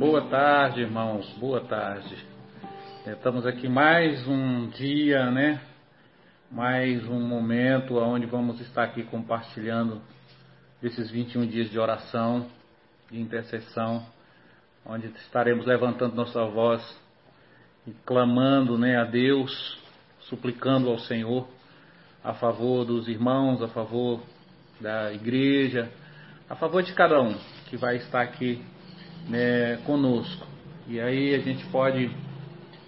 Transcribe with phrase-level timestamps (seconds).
[0.00, 1.30] Boa tarde, irmãos.
[1.38, 2.16] Boa tarde.
[3.06, 5.60] Estamos aqui mais um dia, né?
[6.50, 10.00] Mais um momento onde vamos estar aqui compartilhando
[10.80, 12.46] desses 21 dias de oração,
[13.10, 14.06] de intercessão,
[14.86, 16.82] onde estaremos levantando nossa voz
[17.86, 19.78] e clamando, né, a Deus,
[20.20, 21.46] suplicando ao Senhor
[22.24, 24.22] a favor dos irmãos, a favor
[24.80, 25.92] da igreja,
[26.48, 27.36] a favor de cada um
[27.68, 28.64] que vai estar aqui
[29.28, 30.46] né, conosco.
[30.88, 32.10] E aí a gente pode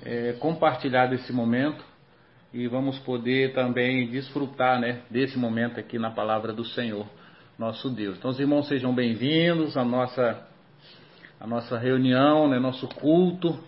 [0.05, 1.85] é, compartilhar desse momento
[2.53, 7.07] e vamos poder também desfrutar né, desse momento aqui na palavra do Senhor,
[7.59, 8.19] nosso Deus.
[8.19, 10.47] Então, os irmãos sejam bem-vindos à nossa,
[11.41, 13.59] à nossa reunião, né, nosso culto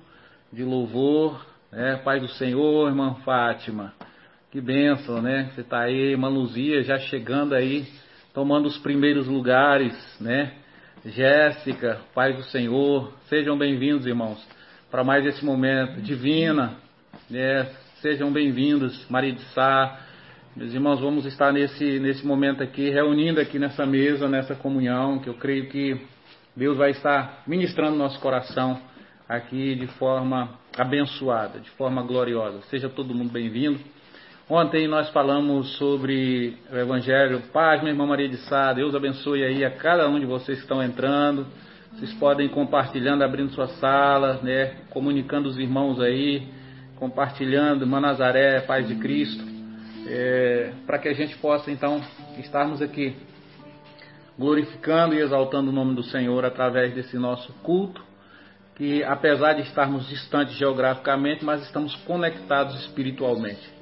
[0.52, 1.46] de louvor.
[1.72, 3.92] Né, Pai do Senhor, irmã Fátima,
[4.52, 5.50] que bênção, né?
[5.52, 7.84] Você está aí, irmã Luzia, já chegando aí,
[8.32, 10.52] tomando os primeiros lugares, né?
[11.04, 14.42] Jéssica, Pai do Senhor, sejam bem-vindos, irmãos,
[14.90, 16.00] para mais esse momento.
[16.00, 16.78] Divina,
[17.28, 17.68] né?
[18.00, 20.00] sejam bem-vindos, Maria de Sá.
[20.56, 25.28] Meus irmãos, vamos estar nesse, nesse momento aqui, reunindo aqui nessa mesa, nessa comunhão, que
[25.28, 26.00] eu creio que
[26.56, 28.80] Deus vai estar ministrando nosso coração
[29.28, 32.62] aqui de forma abençoada, de forma gloriosa.
[32.70, 33.78] Seja todo mundo bem-vindo.
[34.48, 37.40] Ontem nós falamos sobre o Evangelho.
[37.50, 40.64] Paz, minha irmã Maria de Sá, Deus abençoe aí a cada um de vocês que
[40.64, 41.46] estão entrando.
[41.92, 46.46] Vocês podem compartilhando, abrindo sua sala, né, comunicando os irmãos aí,
[46.96, 49.42] compartilhando, irmã Nazaré, paz de Cristo,
[50.06, 52.02] é, para que a gente possa então
[52.36, 53.16] estarmos aqui
[54.38, 58.04] glorificando e exaltando o nome do Senhor através desse nosso culto,
[58.76, 63.73] que apesar de estarmos distantes geograficamente, mas estamos conectados espiritualmente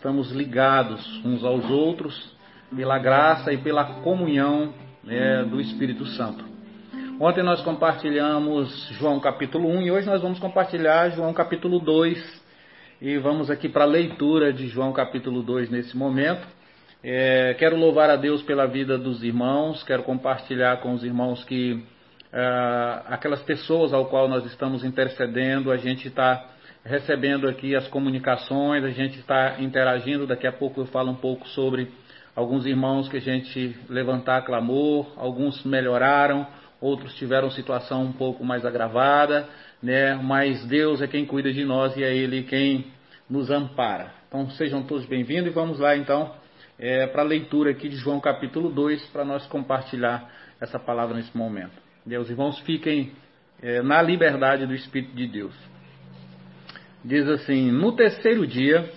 [0.00, 2.34] estamos ligados uns aos outros
[2.74, 4.72] pela graça e pela comunhão
[5.04, 6.42] né, do Espírito Santo.
[7.20, 12.42] Ontem nós compartilhamos João capítulo 1 e hoje nós vamos compartilhar João capítulo 2
[13.02, 16.48] e vamos aqui para a leitura de João capítulo 2 nesse momento.
[17.04, 21.84] É, quero louvar a Deus pela vida dos irmãos, quero compartilhar com os irmãos que
[22.32, 26.42] ah, aquelas pessoas ao qual nós estamos intercedendo, a gente está
[26.84, 30.26] recebendo aqui as comunicações, a gente está interagindo.
[30.26, 31.90] Daqui a pouco eu falo um pouco sobre
[32.34, 36.46] alguns irmãos que a gente levantar clamor, alguns melhoraram,
[36.80, 39.48] outros tiveram situação um pouco mais agravada,
[39.82, 40.14] né?
[40.14, 42.86] Mas Deus é quem cuida de nós e é Ele quem
[43.28, 44.12] nos ampara.
[44.28, 46.34] Então sejam todos bem-vindos e vamos lá então
[46.78, 50.30] é, para a leitura aqui de João capítulo 2 para nós compartilhar
[50.60, 51.72] essa palavra nesse momento.
[52.06, 53.12] Deus, irmãos, fiquem
[53.62, 55.54] é, na liberdade do Espírito de Deus
[57.04, 58.90] diz assim: No terceiro dia,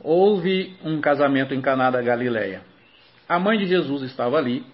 [0.00, 2.62] houve um casamento em Caná da Galileia.
[3.28, 4.64] A mãe de Jesus estava ali.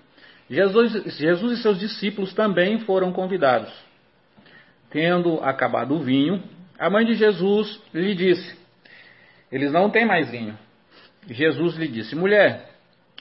[0.48, 3.72] Jesus, Jesus e seus discípulos também foram convidados.
[4.90, 6.42] Tendo acabado o vinho,
[6.76, 8.58] a mãe de Jesus lhe disse:
[9.52, 10.58] Eles não têm mais vinho.
[11.28, 12.70] Jesus lhe disse: Mulher,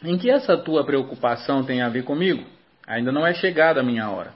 [0.04, 2.44] em que essa tua preocupação tem a ver comigo?
[2.88, 4.34] Ainda não é chegada a minha hora.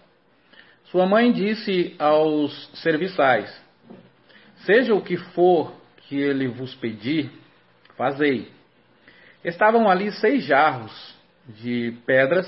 [0.92, 3.63] Sua mãe disse aos serviçais:
[4.66, 5.74] Seja o que for
[6.08, 7.32] que ele vos pedir,
[7.96, 8.52] fazei.
[9.44, 11.16] Estavam ali seis jarros
[11.48, 12.48] de pedras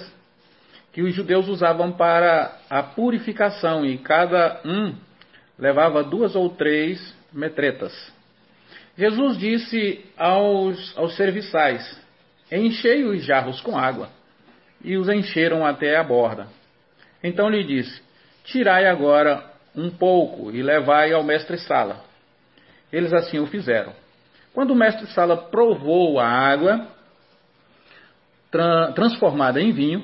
[0.94, 4.96] que os judeus usavam para a purificação, e cada um
[5.60, 7.94] levava duas ou três metretas.
[8.98, 12.02] Jesus disse aos, aos serviçais:
[12.50, 14.10] Enchei os jarros com água.
[14.82, 16.48] E os encheram até a borda.
[17.22, 18.02] Então lhe disse:
[18.46, 19.44] Tirai agora
[19.76, 22.05] um pouco e levai ao mestre-sala.
[22.92, 23.94] Eles assim o fizeram.
[24.54, 26.88] Quando o mestre-sala provou a água
[28.52, 30.04] tra transformada em vinho,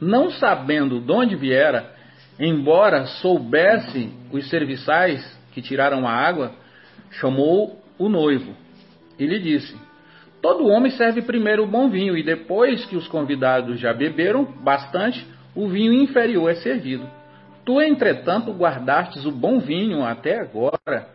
[0.00, 1.92] não sabendo de onde viera,
[2.40, 6.52] embora soubesse os serviçais que tiraram a água,
[7.10, 8.56] chamou o noivo
[9.18, 9.76] e lhe disse:
[10.40, 15.24] Todo homem serve primeiro o bom vinho, e depois que os convidados já beberam bastante,
[15.54, 17.08] o vinho inferior é servido.
[17.64, 21.06] Tu, entretanto, guardastes o bom vinho até agora.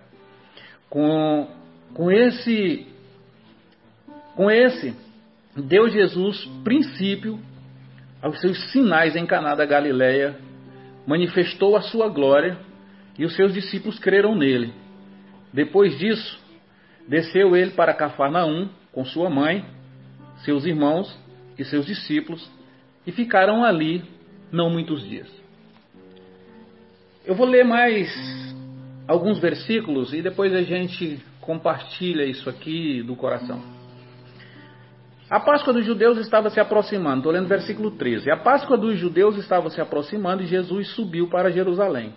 [0.89, 1.47] Com,
[1.93, 2.87] com esse
[4.35, 4.95] com esse
[5.55, 7.39] deu Jesus princípio
[8.21, 10.37] aos seus sinais em Caná da Galileia,
[11.05, 12.57] manifestou a sua glória
[13.17, 14.73] e os seus discípulos creram nele.
[15.51, 16.39] Depois disso,
[17.07, 19.65] desceu ele para Cafarnaum com sua mãe,
[20.43, 21.17] seus irmãos
[21.57, 22.47] e seus discípulos
[23.05, 24.03] e ficaram ali
[24.51, 25.27] não muitos dias.
[27.25, 28.07] Eu vou ler mais
[29.07, 33.61] alguns versículos e depois a gente compartilha isso aqui do coração.
[35.29, 38.31] A Páscoa dos judeus estava se aproximando, estou lendo versículo 13.
[38.31, 42.13] A Páscoa dos judeus estava se aproximando e Jesus subiu para Jerusalém.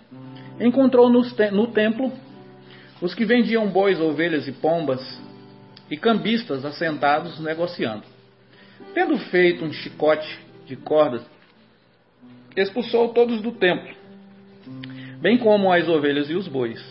[0.59, 2.11] encontrou no templo
[3.01, 5.01] os que vendiam bois, ovelhas e pombas
[5.89, 8.03] e cambistas assentados negociando.
[8.93, 11.21] Tendo feito um chicote de cordas,
[12.55, 13.93] expulsou todos do templo,
[15.21, 16.83] bem como as ovelhas e os bois.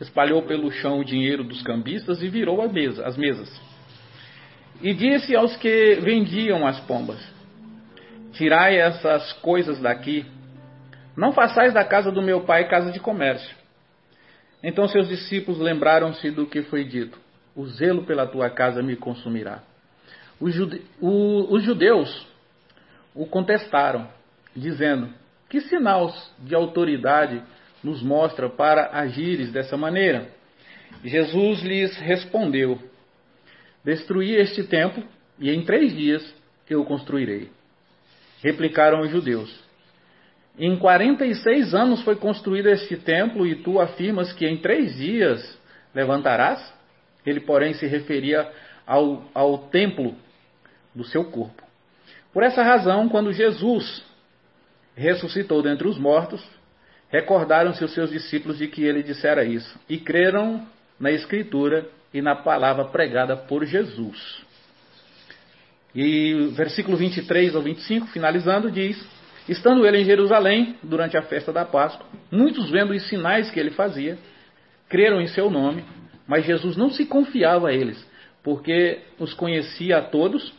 [0.00, 3.48] Espalhou pelo chão o dinheiro dos cambistas e virou mesa, as mesas.
[4.80, 7.18] E disse aos que vendiam as pombas:
[8.32, 10.24] Tirai essas coisas daqui,
[11.16, 13.56] não façais da casa do meu pai casa de comércio.
[14.62, 17.18] Então seus discípulos lembraram-se do que foi dito:
[17.56, 19.62] O zelo pela tua casa me consumirá.
[20.40, 20.82] Os, jude...
[21.00, 21.52] o...
[21.52, 22.28] os judeus
[23.14, 24.08] o contestaram,
[24.54, 25.12] dizendo:
[25.48, 27.42] Que sinal de autoridade
[27.82, 30.28] nos mostra para agires dessa maneira?
[31.04, 32.78] Jesus lhes respondeu:
[33.84, 35.04] Destruí este templo
[35.38, 36.34] e em três dias
[36.68, 37.50] eu o construirei.
[38.42, 39.52] Replicaram os judeus:
[40.58, 44.96] Em quarenta e seis anos foi construído este templo e tu afirmas que em três
[44.96, 45.58] dias
[45.94, 46.76] levantarás?
[47.24, 48.50] Ele, porém, se referia
[48.86, 50.14] ao, ao templo
[50.94, 51.62] do seu corpo.
[52.32, 54.04] Por essa razão, quando Jesus
[54.94, 56.44] ressuscitou dentre os mortos,
[57.10, 60.66] recordaram-se os seus discípulos de que ele dissera isso e creram
[60.98, 64.42] na Escritura e na palavra pregada por Jesus.
[65.94, 69.02] E versículo 23 ao 25, finalizando, diz:
[69.48, 73.70] Estando ele em Jerusalém durante a festa da Páscoa, muitos vendo os sinais que ele
[73.70, 74.18] fazia,
[74.88, 75.84] creram em seu nome,
[76.26, 78.06] mas Jesus não se confiava a eles,
[78.42, 80.52] porque os conhecia a todos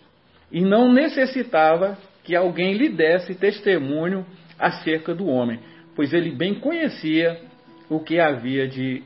[0.51, 4.25] e não necessitava que alguém lhe desse testemunho
[4.57, 5.59] acerca do homem,
[5.99, 7.41] pois ele bem conhecia
[7.89, 9.03] o que havia de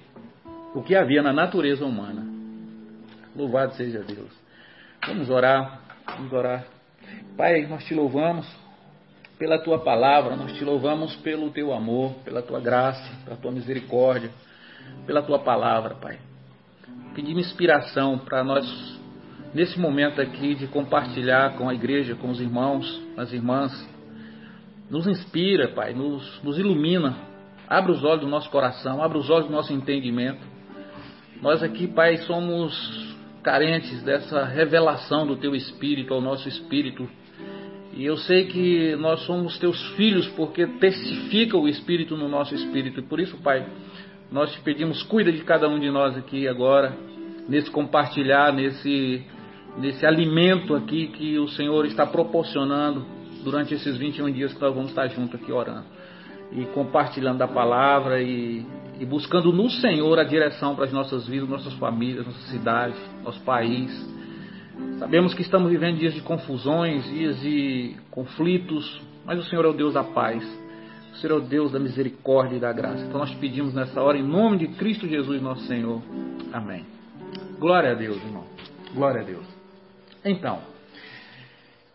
[0.75, 2.23] o que havia na natureza humana.
[3.35, 4.29] Louvado seja Deus.
[5.07, 6.63] Vamos orar, vamos orar.
[7.35, 8.47] Pai, nós te louvamos
[9.39, 14.29] pela tua palavra, nós te louvamos pelo teu amor, pela tua graça, pela tua misericórdia,
[15.07, 16.19] pela tua palavra, Pai.
[17.15, 18.99] Pedimos inspiração para nós
[19.51, 23.92] nesse momento aqui de compartilhar com a igreja, com os irmãos, as irmãs.
[24.93, 27.17] Nos inspira, Pai, nos, nos ilumina.
[27.67, 30.45] Abre os olhos do nosso coração, abre os olhos do nosso entendimento.
[31.41, 37.09] Nós aqui, Pai, somos carentes dessa revelação do Teu Espírito ao nosso espírito.
[37.95, 42.99] E eu sei que nós somos Teus filhos porque testifica o Espírito no nosso espírito.
[42.99, 43.65] E por isso, Pai,
[44.31, 46.95] nós te pedimos, cuida de cada um de nós aqui agora,
[47.49, 49.25] nesse compartilhar, nesse
[49.75, 54.89] nesse alimento aqui que o Senhor está proporcionando durante esses 21 dias que nós vamos
[54.89, 55.85] estar juntos aqui orando
[56.51, 58.65] e compartilhando a palavra e,
[58.99, 63.41] e buscando no Senhor a direção para as nossas vidas, nossas famílias, nossa cidade, nosso
[63.41, 63.91] país.
[64.99, 69.73] Sabemos que estamos vivendo dias de confusões, dias de conflitos, mas o Senhor é o
[69.73, 70.43] Deus da paz.
[71.13, 73.03] O Senhor é o Deus da misericórdia e da graça.
[73.05, 76.01] Então nós pedimos nessa hora, em nome de Cristo Jesus, nosso Senhor.
[76.51, 76.85] Amém.
[77.59, 78.45] Glória a Deus, irmão.
[78.93, 79.45] Glória a Deus.
[80.25, 80.59] Então,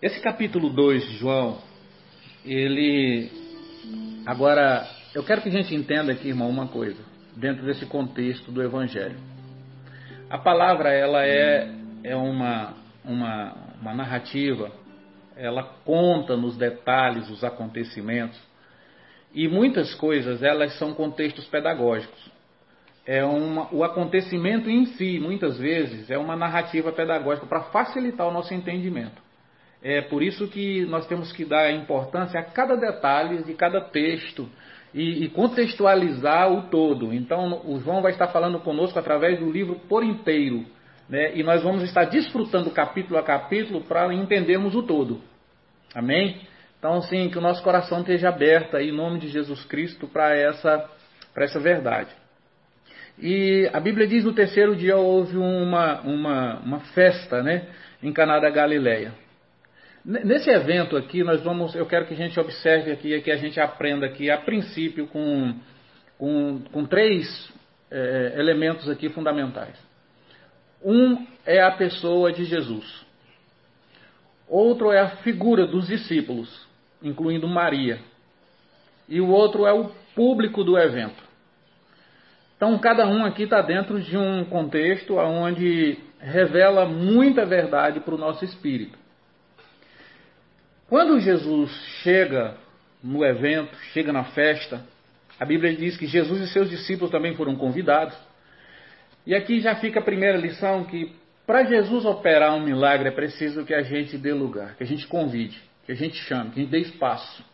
[0.01, 1.59] esse capítulo 2 de João,
[2.45, 3.31] ele.
[4.27, 7.03] Agora, eu quero que a gente entenda aqui, irmão, uma coisa,
[7.37, 9.19] dentro desse contexto do Evangelho.
[10.31, 11.75] A palavra, ela é,
[12.05, 12.75] é uma,
[13.05, 14.71] uma, uma narrativa,
[15.37, 18.39] ela conta nos detalhes os acontecimentos,
[19.35, 22.39] e muitas coisas, elas são contextos pedagógicos
[23.09, 28.31] é uma, o acontecimento em si, muitas vezes, é uma narrativa pedagógica para facilitar o
[28.31, 29.28] nosso entendimento.
[29.83, 34.49] É por isso que nós temos que dar importância a cada detalhe de cada texto
[34.93, 37.13] e, e contextualizar o todo.
[37.13, 40.65] Então, o João vai estar falando conosco através do livro por inteiro.
[41.09, 41.37] Né?
[41.37, 45.21] E nós vamos estar desfrutando capítulo a capítulo para entendermos o todo.
[45.95, 46.41] Amém?
[46.79, 50.37] Então, sim, que o nosso coração esteja aberto aí, em nome de Jesus Cristo para
[50.37, 50.89] essa,
[51.37, 52.11] essa verdade.
[53.21, 57.67] E a Bíblia diz no terceiro dia houve uma, uma, uma festa né,
[58.03, 59.13] em Caná da Galileia.
[60.05, 63.61] Nesse evento aqui, nós vamos, eu quero que a gente observe aqui, que a gente
[63.61, 65.55] aprenda aqui, a princípio, com,
[66.17, 67.53] com, com três
[67.91, 69.77] é, elementos aqui fundamentais.
[70.85, 73.07] Um é a pessoa de Jesus.
[74.49, 76.67] Outro é a figura dos discípulos,
[77.03, 77.99] incluindo Maria.
[79.09, 81.23] E o outro é o público do evento.
[82.57, 88.19] Então, cada um aqui está dentro de um contexto onde revela muita verdade para o
[88.19, 88.99] nosso espírito.
[90.89, 91.71] Quando Jesus
[92.03, 92.57] chega
[93.03, 94.83] no evento, chega na festa,
[95.39, 98.17] a Bíblia diz que Jesus e seus discípulos também foram convidados.
[99.27, 101.15] E aqui já fica a primeira lição que
[101.47, 105.07] para Jesus operar um milagre é preciso que a gente dê lugar, que a gente
[105.07, 107.45] convide, que a gente chame, que a gente dê espaço.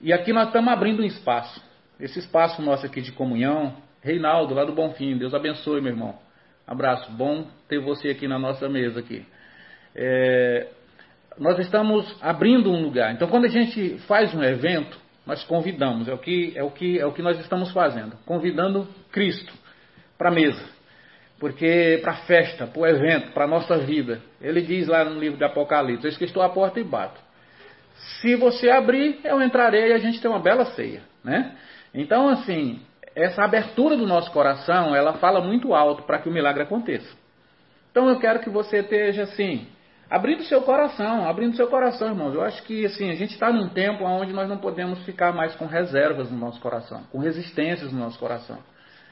[0.00, 1.62] E aqui nós estamos abrindo um espaço.
[2.00, 3.76] esse espaço nosso aqui de comunhão.
[4.02, 6.18] Reinaldo, lá do Bonfim, Deus abençoe, meu irmão.
[6.66, 9.26] Abraço, bom ter você aqui na nossa mesa aqui.
[9.94, 10.68] É,
[11.38, 13.12] nós estamos abrindo um lugar.
[13.12, 16.08] Então, quando a gente faz um evento, nós convidamos.
[16.08, 19.52] É o que é o que é o que nós estamos fazendo, convidando Cristo
[20.16, 20.64] para a mesa,
[21.38, 24.20] porque para a festa, para o evento, para a nossa vida.
[24.40, 27.20] Ele diz lá no livro de Apocalipse: "Eis que estou à porta e bato.
[28.20, 31.56] Se você abrir, eu entrarei e a gente tem uma bela ceia, né?
[31.92, 32.80] Então, assim,
[33.14, 37.16] essa abertura do nosso coração, ela fala muito alto para que o milagre aconteça.
[37.90, 39.66] Então, eu quero que você esteja assim,
[40.10, 42.34] abrindo seu coração, abrindo seu coração, irmãos.
[42.34, 45.54] Eu acho que assim, a gente está num tempo onde nós não podemos ficar mais
[45.56, 48.58] com reservas no nosso coração, com resistências no nosso coração.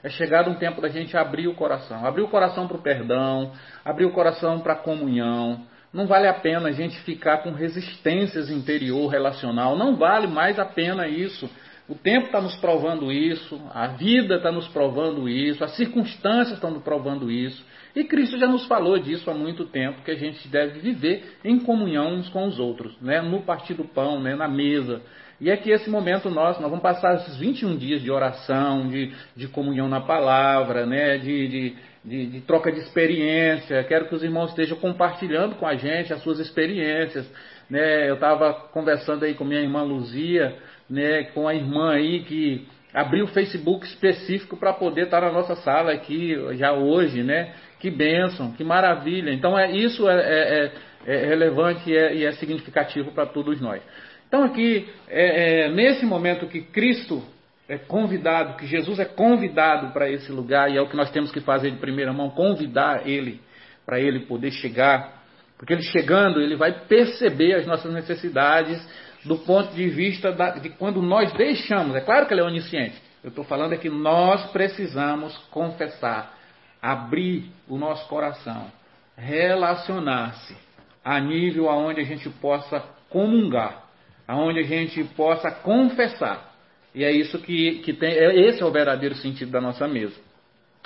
[0.02, 3.52] É chegado um tempo da gente abrir o coração, abrir o coração para o perdão,
[3.84, 5.62] abrir o coração para a comunhão.
[5.92, 10.64] Não vale a pena a gente ficar com resistências interior relacional, não vale mais a
[10.64, 11.50] pena isso.
[11.88, 16.70] O tempo está nos provando isso, a vida está nos provando isso, as circunstâncias estão
[16.70, 17.64] nos provando isso.
[17.94, 21.60] E Cristo já nos falou disso há muito tempo, que a gente deve viver em
[21.60, 23.22] comunhão uns com os outros, né?
[23.22, 24.34] no partir do pão, né?
[24.34, 25.00] na mesa.
[25.40, 29.14] E é que esse momento nós, nós vamos passar esses 21 dias de oração, de,
[29.36, 31.18] de comunhão na palavra, né?
[31.18, 33.84] de, de, de, de troca de experiência.
[33.84, 37.30] Quero que os irmãos estejam compartilhando com a gente as suas experiências.
[37.70, 38.10] Né?
[38.10, 40.56] Eu estava conversando aí com minha irmã Luzia,
[40.88, 41.24] né?
[41.34, 42.66] com a irmã aí que
[42.96, 47.52] abriu o Facebook específico para poder estar na nossa sala aqui já hoje, né?
[47.78, 49.30] Que bênção, que maravilha.
[49.32, 50.72] Então é isso é, é,
[51.06, 53.82] é, é relevante e é, e é significativo para todos nós.
[54.26, 57.22] Então aqui é, é, nesse momento que Cristo
[57.68, 61.30] é convidado, que Jesus é convidado para esse lugar e é o que nós temos
[61.30, 63.40] que fazer de primeira mão, convidar Ele
[63.84, 65.22] para Ele poder chegar,
[65.58, 68.80] porque Ele chegando ele vai perceber as nossas necessidades
[69.26, 71.95] do ponto de vista da, de quando nós deixamos.
[71.97, 72.97] É claro que Ele é onisciente.
[73.23, 76.35] Eu estou falando é que nós precisamos confessar
[76.80, 78.71] abrir o nosso coração,
[79.16, 80.56] relacionar-se
[81.04, 82.80] a nível aonde a gente possa
[83.11, 83.85] comungar,
[84.28, 86.54] aonde a gente possa confessar.
[86.95, 90.14] E é isso que, que tem, é, esse é o verdadeiro sentido da nossa mesa.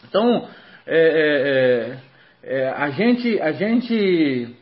[0.09, 0.49] Então,
[0.87, 1.99] é,
[2.43, 4.57] é, é, é a, gente, a gente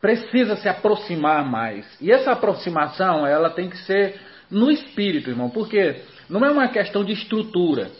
[0.00, 1.86] precisa se aproximar mais.
[2.00, 4.18] E essa aproximação, ela tem que ser
[4.50, 5.96] no espírito, irmão, porque
[6.28, 7.90] não é uma questão de estrutura.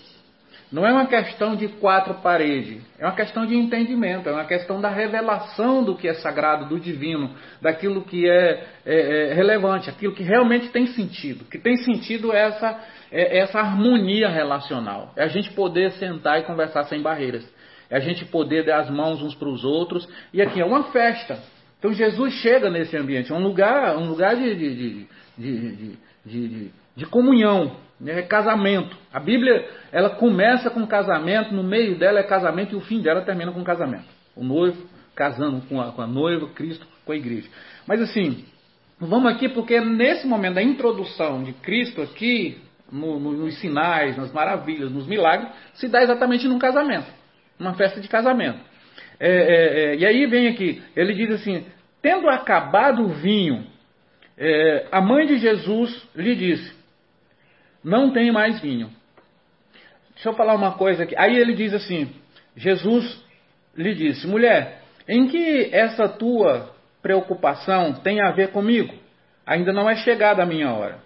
[0.72, 4.80] Não é uma questão de quatro paredes, é uma questão de entendimento, é uma questão
[4.80, 10.14] da revelação do que é sagrado, do divino, daquilo que é, é, é relevante, aquilo
[10.14, 11.44] que realmente tem sentido.
[11.44, 12.80] que tem sentido é essa,
[13.10, 15.12] é essa harmonia relacional.
[15.16, 17.44] É a gente poder sentar e conversar sem barreiras.
[17.90, 20.08] É a gente poder dar as mãos uns para os outros.
[20.32, 21.40] E aqui é uma festa.
[21.80, 25.06] Então Jesus chega nesse ambiente, é um lugar, um lugar de, de,
[25.38, 27.74] de, de, de comunhão,
[28.06, 28.94] é casamento.
[29.10, 33.22] A Bíblia, ela começa com casamento, no meio dela é casamento e o fim dela
[33.22, 34.04] termina com casamento.
[34.36, 37.48] O noivo casando com a, com a noiva, Cristo com a igreja.
[37.86, 38.44] Mas assim,
[38.98, 42.58] vamos aqui porque nesse momento da introdução de Cristo aqui,
[42.92, 47.06] no, no, nos sinais, nas maravilhas, nos milagres, se dá exatamente num casamento,
[47.58, 48.69] numa festa de casamento.
[49.20, 51.66] É, é, é, e aí vem aqui, ele diz assim:
[52.00, 53.66] tendo acabado o vinho,
[54.38, 56.74] é, a mãe de Jesus lhe disse:
[57.84, 58.90] não tem mais vinho.
[60.14, 61.14] Deixa eu falar uma coisa aqui.
[61.16, 62.10] Aí ele diz assim:
[62.56, 63.22] Jesus
[63.76, 68.94] lhe disse, mulher, em que essa tua preocupação tem a ver comigo?
[69.46, 70.98] Ainda não é chegada a minha hora.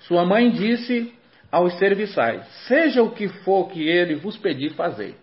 [0.00, 1.12] Sua mãe disse
[1.50, 5.14] aos serviçais: Seja o que for que ele vos pedir, fazer.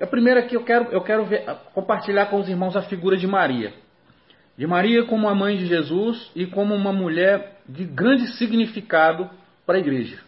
[0.00, 3.26] A primeira que eu quero, eu quero ver, compartilhar com os irmãos a figura de
[3.26, 3.72] Maria.
[4.56, 9.28] De Maria como a mãe de Jesus e como uma mulher de grande significado
[9.64, 10.18] para a igreja,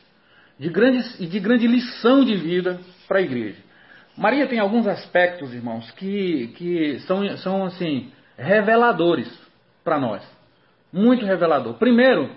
[0.59, 3.59] de grande, e de grande lição de vida para a igreja.
[4.17, 9.29] Maria tem alguns aspectos, irmãos, que, que são, são assim reveladores
[9.85, 10.23] para nós.
[10.93, 11.75] Muito revelador.
[11.75, 12.31] Primeiro,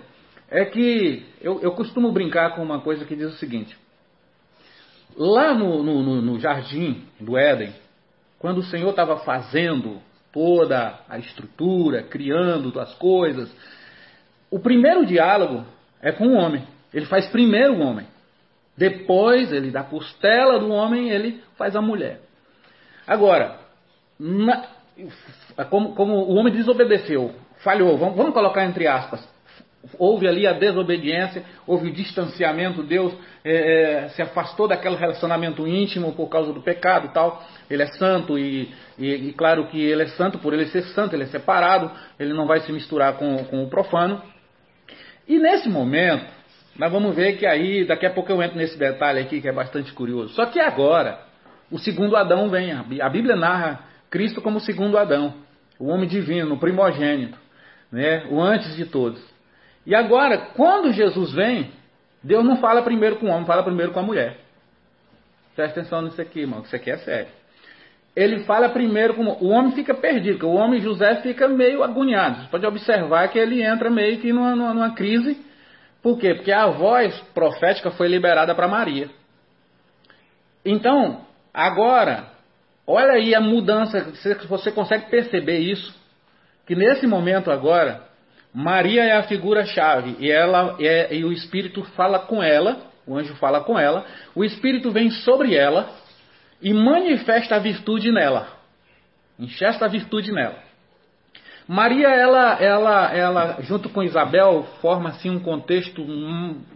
[0.48, 3.76] é que eu, eu, costumo brincar com uma coisa que diz o seguinte:
[5.16, 7.72] lá no, no, no jardim do Éden,
[8.38, 10.00] quando o Senhor estava fazendo
[10.32, 13.54] toda a estrutura, criando as coisas,
[14.50, 15.64] o primeiro diálogo
[16.00, 16.66] é com o homem.
[16.92, 18.06] Ele faz primeiro o homem.
[18.76, 22.20] Depois, ele da costela do homem, ele faz a mulher.
[23.06, 23.58] Agora,
[24.18, 24.66] na,
[25.68, 29.26] como, como, o homem desobedeceu, falhou, vamos, vamos, colocar entre aspas.
[29.98, 33.12] Houve ali a desobediência, houve o distanciamento, Deus
[33.44, 37.42] é, é, se afastou daquele relacionamento íntimo por causa do pecado e tal.
[37.68, 41.16] Ele é santo e, e, e, claro que ele é santo por ele ser santo,
[41.16, 44.22] ele é separado, ele não vai se misturar com, com o profano.
[45.26, 46.26] E nesse momento,
[46.76, 49.52] nós vamos ver que aí, daqui a pouco eu entro nesse detalhe aqui que é
[49.52, 50.34] bastante curioso.
[50.34, 51.18] Só que agora,
[51.70, 52.72] o segundo Adão vem.
[52.72, 55.34] A Bíblia narra Cristo como o segundo Adão,
[55.78, 57.38] o homem divino, o primogênito,
[57.90, 58.26] né?
[58.30, 59.31] o antes de todos.
[59.86, 61.70] E agora, quando Jesus vem,
[62.22, 64.38] Deus não fala primeiro com o homem, fala primeiro com a mulher.
[65.56, 67.28] Presta atenção nisso aqui, irmão, que isso aqui é sério.
[68.14, 72.42] Ele fala primeiro com o homem fica perdido, o homem José fica meio agoniado.
[72.42, 75.40] Você pode observar que ele entra meio que numa, numa, numa crise.
[76.02, 76.34] Por quê?
[76.34, 79.08] Porque a voz profética foi liberada para Maria.
[80.64, 81.22] Então,
[81.52, 82.26] agora,
[82.86, 84.12] olha aí a mudança,
[84.48, 85.94] você consegue perceber isso?
[86.66, 88.02] Que nesse momento agora,
[88.54, 93.34] Maria é a figura-chave e, ela é, e o Espírito fala com ela, o anjo
[93.36, 94.04] fala com ela,
[94.34, 95.88] o Espírito vem sobre ela
[96.60, 98.48] e manifesta a virtude nela.
[99.38, 100.58] Enxesta a virtude nela.
[101.66, 106.04] Maria, ela, ela, ela, junto com Isabel, forma assim um contexto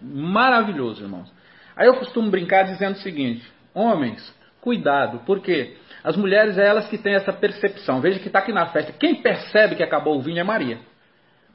[0.03, 1.31] maravilhoso, irmãos.
[1.77, 6.97] Aí eu costumo brincar dizendo o seguinte: homens, cuidado, porque as mulheres é elas que
[6.97, 8.01] têm essa percepção.
[8.01, 8.93] Veja que está aqui na festa.
[8.93, 10.79] Quem percebe que acabou o vinho é Maria.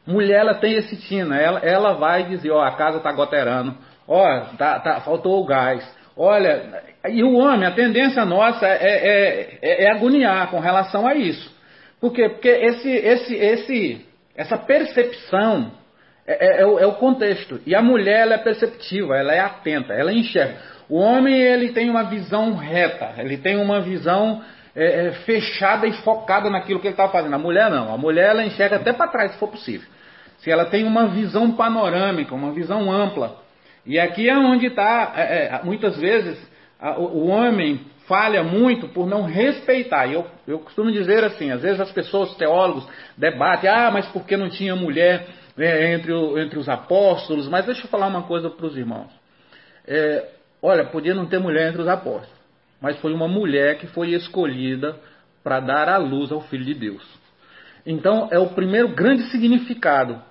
[0.05, 3.75] Mulher, ela tem esse tino, ela, ela vai dizer, ó, a casa está goterando,
[4.07, 9.59] ó, tá, tá, faltou o gás, olha, e o homem, a tendência nossa é, é,
[9.61, 11.55] é, é agoniar com relação a isso.
[11.99, 12.29] Por quê?
[12.29, 14.05] Porque esse, esse, esse,
[14.35, 15.71] essa percepção
[16.25, 17.59] é, é, é, é, o, contexto.
[17.65, 20.57] E a mulher ela é perceptiva, ela é atenta, ela enxerga.
[20.89, 24.41] O homem ele tem uma visão reta, ele tem uma visão
[24.75, 27.33] é, é, fechada e focada naquilo que ele está fazendo.
[27.33, 27.93] A mulher não.
[27.93, 29.87] A mulher ela enxerga até para trás, se for possível.
[30.37, 33.37] Se ela tem uma visão panorâmica, uma visão ampla.
[33.85, 36.37] E aqui é onde está, é, é, muitas vezes,
[36.79, 40.11] a, o, o, homem falha muito por não respeitar.
[40.11, 42.87] Eu, eu costumo dizer assim, às vezes as pessoas, os teólogos,
[43.17, 47.47] debatem, ah, mas por que não tinha mulher é, entre, o, entre os apóstolos?
[47.49, 49.11] Mas deixa eu falar uma coisa para os irmãos.
[49.85, 50.29] É,
[50.61, 52.40] olha, podia não ter mulher entre os apóstolos
[52.81, 54.95] mas foi uma mulher que foi escolhida
[55.43, 57.21] para dar a luz ao Filho de Deus.
[57.85, 60.21] Então, é o primeiro grande significado,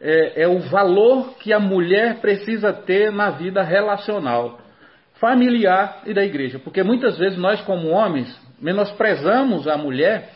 [0.00, 4.60] é, é o valor que a mulher precisa ter na vida relacional,
[5.14, 6.58] familiar e da igreja.
[6.58, 10.30] Porque muitas vezes nós, como homens, menosprezamos a mulher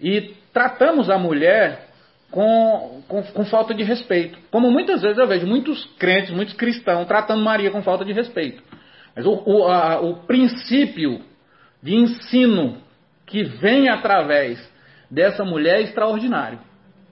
[0.00, 1.88] e tratamos a mulher
[2.30, 4.38] com, com, com, falta de respeito.
[4.50, 8.62] Como muitas vezes eu vejo muitos crentes, muitos cristãos tratando Maria com falta de respeito.
[9.18, 11.18] Mas o, o, a, o princípio
[11.82, 12.76] de ensino
[13.26, 14.60] que vem através
[15.10, 16.60] dessa mulher é extraordinário.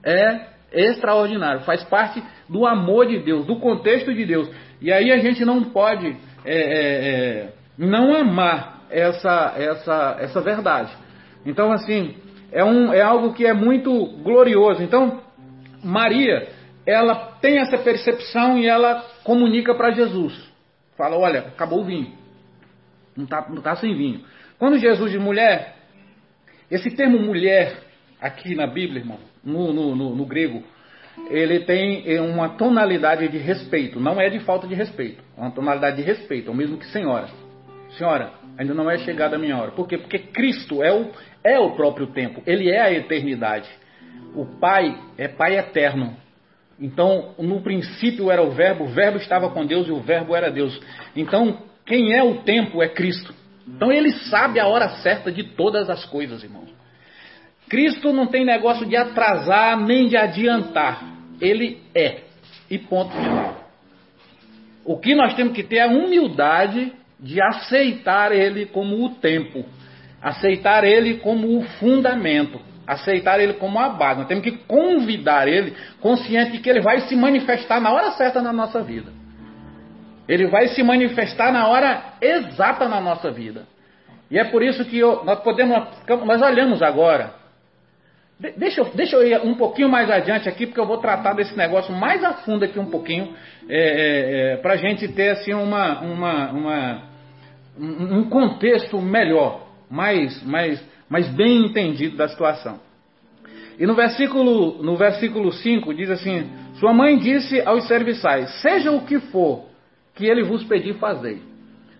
[0.05, 1.65] É extraordinário.
[1.65, 4.49] Faz parte do amor de Deus, do contexto de Deus.
[4.79, 6.15] E aí a gente não pode
[6.45, 10.93] é, é, é, não amar essa, essa, essa verdade.
[11.45, 12.15] Então, assim,
[12.53, 13.91] é, um, é algo que é muito
[14.23, 14.81] glorioso.
[14.81, 15.19] Então,
[15.83, 16.47] Maria,
[16.85, 20.46] ela tem essa percepção e ela comunica para Jesus.
[20.97, 22.11] Fala, olha, acabou o vinho.
[23.15, 24.23] Não está não tá sem vinho.
[24.57, 25.75] Quando Jesus diz mulher,
[26.69, 27.83] esse termo mulher,
[28.19, 30.63] aqui na Bíblia, irmão, no, no, no, no grego,
[31.29, 35.97] ele tem uma tonalidade de respeito, não é de falta de respeito, é uma tonalidade
[35.97, 37.27] de respeito, é o mesmo que senhora.
[37.97, 39.71] Senhora, ainda não é chegada a minha hora.
[39.71, 39.97] Por quê?
[39.97, 41.11] Porque Cristo é o,
[41.43, 43.69] é o próprio tempo, ele é a eternidade.
[44.35, 46.15] O Pai é Pai eterno.
[46.79, 50.51] Então, no princípio era o Verbo, o Verbo estava com Deus e o Verbo era
[50.51, 50.79] Deus.
[51.15, 53.33] Então, quem é o tempo é Cristo.
[53.67, 56.69] Então, ele sabe a hora certa de todas as coisas, irmãos.
[57.67, 61.03] Cristo não tem negócio de atrasar nem de adiantar.
[61.41, 62.21] Ele é.
[62.69, 63.67] E ponto final.
[64.85, 69.65] O que nós temos que ter é a humildade de aceitar ele como o tempo,
[70.21, 74.19] aceitar ele como o fundamento aceitar ele como uma base.
[74.19, 78.41] Nós temos que convidar ele, consciente de que ele vai se manifestar na hora certa
[78.41, 79.11] na nossa vida.
[80.27, 83.65] Ele vai se manifestar na hora exata na nossa vida.
[84.29, 85.87] E é por isso que eu, nós podemos,
[86.25, 87.33] nós olhamos agora.
[88.57, 91.57] deixa, eu, deixa eu ir um pouquinho mais adiante aqui, porque eu vou tratar desse
[91.57, 93.33] negócio mais a fundo aqui um pouquinho,
[93.69, 97.03] é, é, é, para a gente ter assim uma, uma, uma,
[97.79, 102.79] um contexto melhor, mais, mais, mas bem entendido da situação.
[103.79, 109.05] E no versículo, no versículo 5 diz assim: Sua mãe disse aos serviçais: Seja o
[109.05, 109.65] que for
[110.15, 111.41] que ele vos pedir, fazei.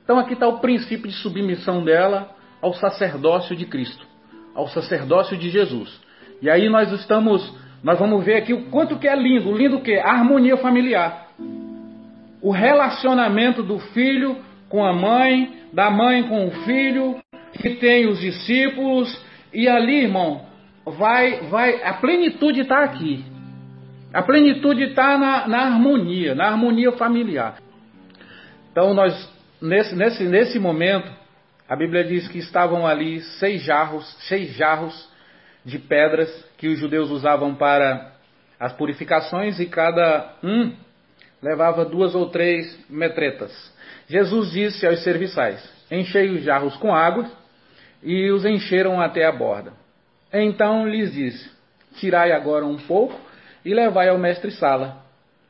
[0.04, 4.06] Então aqui está o princípio de submissão dela ao sacerdócio de Cristo,
[4.56, 6.02] ao sacerdócio de Jesus.
[6.42, 9.96] E aí nós estamos, nós vamos ver aqui o quanto que é lindo, lindo que
[9.98, 11.28] a harmonia familiar.
[12.42, 14.38] O relacionamento do filho
[14.70, 17.20] com a mãe, da mãe com o filho,
[17.54, 20.46] que tem os discípulos, e ali, irmão,
[20.86, 23.24] vai, vai, a plenitude está aqui.
[24.14, 27.58] A plenitude está na, na, harmonia, na harmonia familiar.
[28.72, 31.12] Então, nós, nesse, nesse, nesse momento,
[31.68, 35.10] a Bíblia diz que estavam ali seis jarros, seis jarros
[35.66, 38.14] de pedras que os judeus usavam para
[38.60, 40.74] as purificações e cada um
[41.42, 43.52] levava duas ou três metretas.
[44.08, 47.30] Jesus disse aos serviçais: Enchei os jarros com água
[48.02, 49.74] e os encheram até a borda.
[50.34, 51.50] Então lhes disse:
[51.96, 53.20] Tirai agora um pouco
[53.64, 55.04] e levai ao mestre-sala.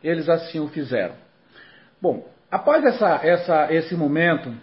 [0.04, 1.16] Eles assim o fizeram.
[2.02, 4.54] Bom, após essa, essa, esse momento,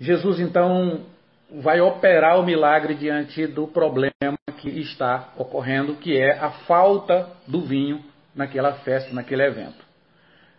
[0.00, 1.06] Jesus então
[1.50, 4.12] vai operar o milagre diante do problema
[4.58, 8.02] que está ocorrendo, que é a falta do vinho
[8.34, 9.84] naquela festa, naquele evento.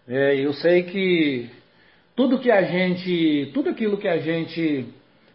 [0.08, 1.49] É, eu sei que
[2.15, 4.86] tudo que a gente, tudo aquilo que a gente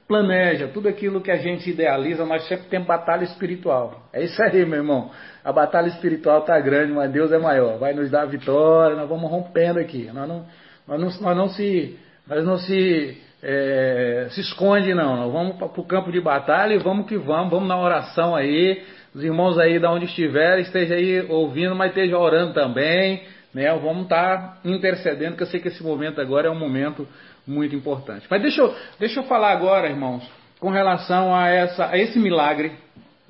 [0.09, 4.09] planeja, tudo aquilo que a gente idealiza, nós sempre temos batalha espiritual.
[4.13, 5.11] É isso aí, meu irmão.
[5.45, 7.79] A batalha espiritual está grande, mas Deus é maior.
[7.79, 10.11] Vai nos dar a vitória, nós vamos rompendo aqui.
[10.13, 10.47] Nós não,
[10.89, 15.17] nós não, nós não se, nós não se, é, se esconde não.
[15.17, 17.51] Nós vamos para o campo de batalha e vamos que vamos.
[17.51, 18.83] Vamos na oração aí.
[19.15, 23.23] Os irmãos aí, da onde estiverem, esteja aí ouvindo, mas esteja orando também.
[23.53, 23.71] Né?
[23.79, 27.07] Vamos estar tá intercedendo, que eu sei que esse momento agora é um momento
[27.47, 28.27] muito importante.
[28.31, 32.73] Mas deixa eu, deixa eu falar agora, irmãos, com relação a, essa, a esse milagre.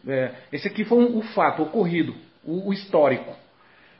[0.06, 3.34] É, esse aqui foi um, o fato ocorrido, o, o, histórico.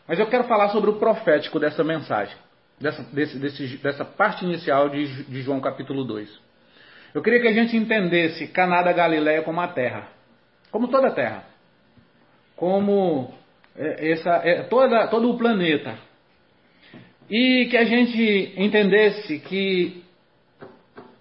[0.06, 2.35] Mas eu quero falar sobre o profético dessa mensagem,
[2.80, 6.50] dessa, desse, desse, dessa parte inicial de, de João capítulo 2.
[7.12, 10.09] Eu queria que a gente entendesse Caná da Galileia como a terra,
[10.70, 11.44] como toda a terra,
[12.56, 13.35] como
[13.76, 15.96] é, essa, é, toda, todo o planeta,
[17.31, 20.03] e que a gente entendesse que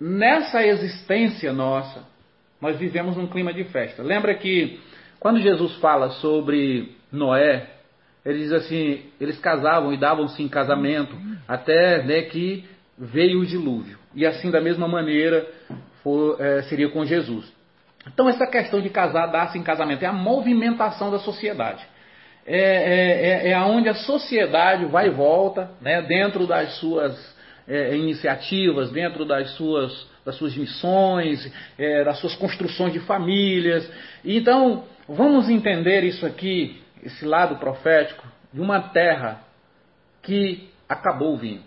[0.02, 2.04] nessa existência nossa,
[2.60, 4.02] nós vivemos num clima de festa.
[4.02, 4.80] Lembra que
[5.20, 7.70] quando Jesus fala sobre Noé,
[8.26, 11.16] ele diz assim: eles casavam e davam-se em casamento
[11.48, 12.66] até né, que
[12.98, 14.00] veio o dilúvio.
[14.16, 15.48] E assim, da mesma maneira,
[16.04, 17.54] for, é, seria com Jesus.
[18.12, 21.86] Então, essa questão de casar, dar-se em casamento, é a movimentação da sociedade
[22.52, 27.96] é, é, é, é onde a sociedade vai e volta, né, dentro das suas é,
[27.96, 33.88] iniciativas, dentro das suas, das suas missões, é, das suas construções de famílias.
[34.26, 39.42] Então, vamos entender isso aqui, esse lado profético, de uma terra
[40.24, 41.62] que acabou o vinho.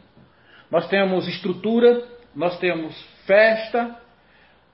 [0.68, 2.02] Nós temos estrutura,
[2.34, 2.92] nós temos
[3.24, 3.96] festa,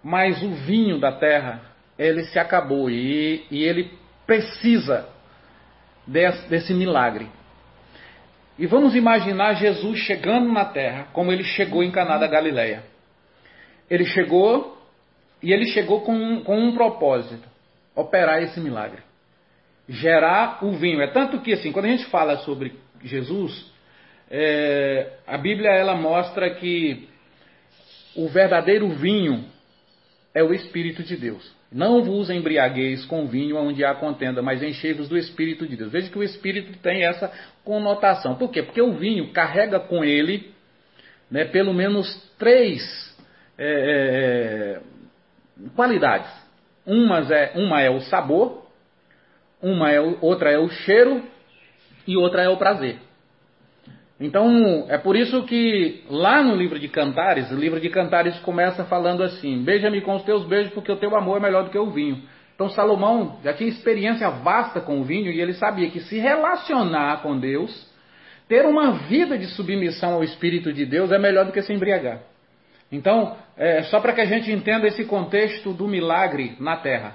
[0.03, 1.61] mas o vinho da terra,
[1.99, 3.91] ele se acabou e, e ele
[4.27, 5.18] precisa
[6.09, 7.29] desse, desse milagre.
[8.59, 12.83] E vamos imaginar Jesus chegando na terra, como ele chegou em Caná da Galileia.
[13.89, 14.77] Ele chegou
[15.41, 17.49] e ele chegou com um, com um propósito:
[17.95, 19.03] operar esse milagre,
[19.89, 21.01] gerar o vinho.
[21.01, 23.71] É tanto que assim, quando a gente fala sobre Jesus,
[24.31, 27.09] é, a Bíblia ela mostra que
[28.17, 29.45] o verdadeiro vinho
[30.35, 31.58] é o Espírito de Deus.
[31.71, 35.93] Não vos embriagueis com vinho onde há contenda, mas enchei-vos do Espírito de Deus.
[35.93, 37.31] Veja que o Espírito tem essa
[37.63, 38.37] conotação.
[38.37, 38.63] Por quê?
[38.63, 40.51] Porque o vinho carrega com ele
[41.31, 42.07] né, pelo menos
[42.39, 42.83] três
[43.59, 46.31] é, é, qualidades.
[46.87, 48.67] Umas é, uma é o sabor,
[49.61, 51.23] uma é, outra é o cheiro
[52.07, 52.97] e outra é o prazer.
[54.21, 58.85] Então, é por isso que lá no livro de Cantares, o livro de Cantares começa
[58.85, 61.79] falando assim: Beija-me com os teus beijos, porque o teu amor é melhor do que
[61.79, 62.23] o vinho.
[62.55, 67.23] Então, Salomão já tinha experiência vasta com o vinho e ele sabia que se relacionar
[67.23, 67.89] com Deus,
[68.49, 72.21] ter uma vida de submissão ao Espírito de Deus é melhor do que se embriagar.
[72.91, 77.15] Então, é, só para que a gente entenda esse contexto do milagre na terra,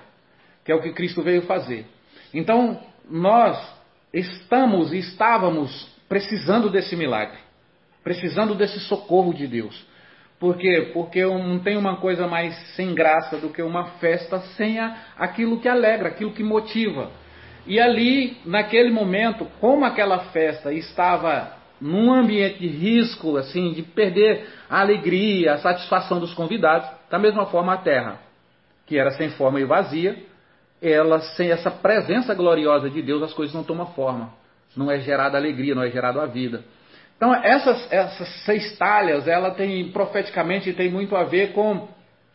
[0.63, 1.85] que é o que Cristo veio fazer.
[2.33, 3.57] Então, nós
[4.13, 7.39] estamos e estávamos precisando desse milagre,
[8.03, 9.83] precisando desse socorro de Deus.
[10.39, 10.91] Por quê?
[10.93, 15.59] Porque não tem uma coisa mais sem graça do que uma festa sem a, aquilo
[15.59, 17.09] que alegra, aquilo que motiva.
[17.65, 24.45] E ali, naquele momento, como aquela festa estava num ambiente de risco, assim, de perder
[24.69, 28.19] a alegria, a satisfação dos convidados, da mesma forma a terra,
[28.85, 30.15] que era sem forma e vazia,
[30.79, 34.42] ela sem essa presença gloriosa de Deus, as coisas não tomam forma
[34.75, 36.63] não é gerada alegria, não é gerado a vida.
[37.15, 41.87] Então essas, essas seis talhas, ela tem profeticamente tem muito a ver com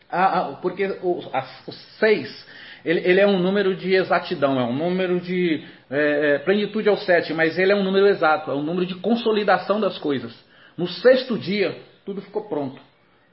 [0.09, 2.47] a, a, porque o, as, os seis
[2.83, 6.97] ele, ele, é um número de exatidão, é um número de é, é, plenitude ao
[6.97, 10.33] sete, mas ele é um número exato, é um número de consolidação das coisas.
[10.77, 12.81] No sexto dia, tudo ficou pronto.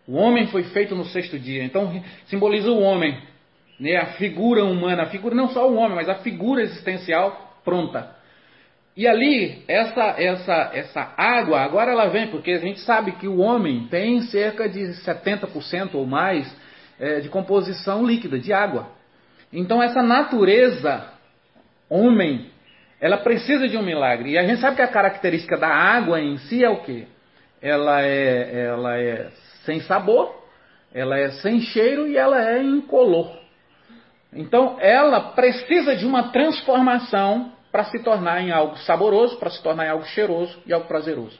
[0.06, 3.20] O homem foi feito no sexto dia, então simboliza o homem,
[3.78, 8.15] né, a figura humana, a figura não só o homem, mas a figura existencial pronta.
[8.96, 13.40] E ali, essa, essa, essa água, agora ela vem, porque a gente sabe que o
[13.40, 16.50] homem tem cerca de 70% ou mais
[16.98, 18.88] é, de composição líquida, de água.
[19.52, 21.12] Então, essa natureza,
[21.90, 22.50] homem,
[22.98, 24.30] ela precisa de um milagre.
[24.30, 27.06] E a gente sabe que a característica da água em si é o quê?
[27.60, 29.28] Ela é, ela é
[29.64, 30.34] sem sabor,
[30.94, 33.30] ela é sem cheiro e ela é incolor.
[34.32, 39.84] Então, ela precisa de uma transformação para se tornar em algo saboroso, para se tornar
[39.84, 41.38] em algo cheiroso e algo prazeroso.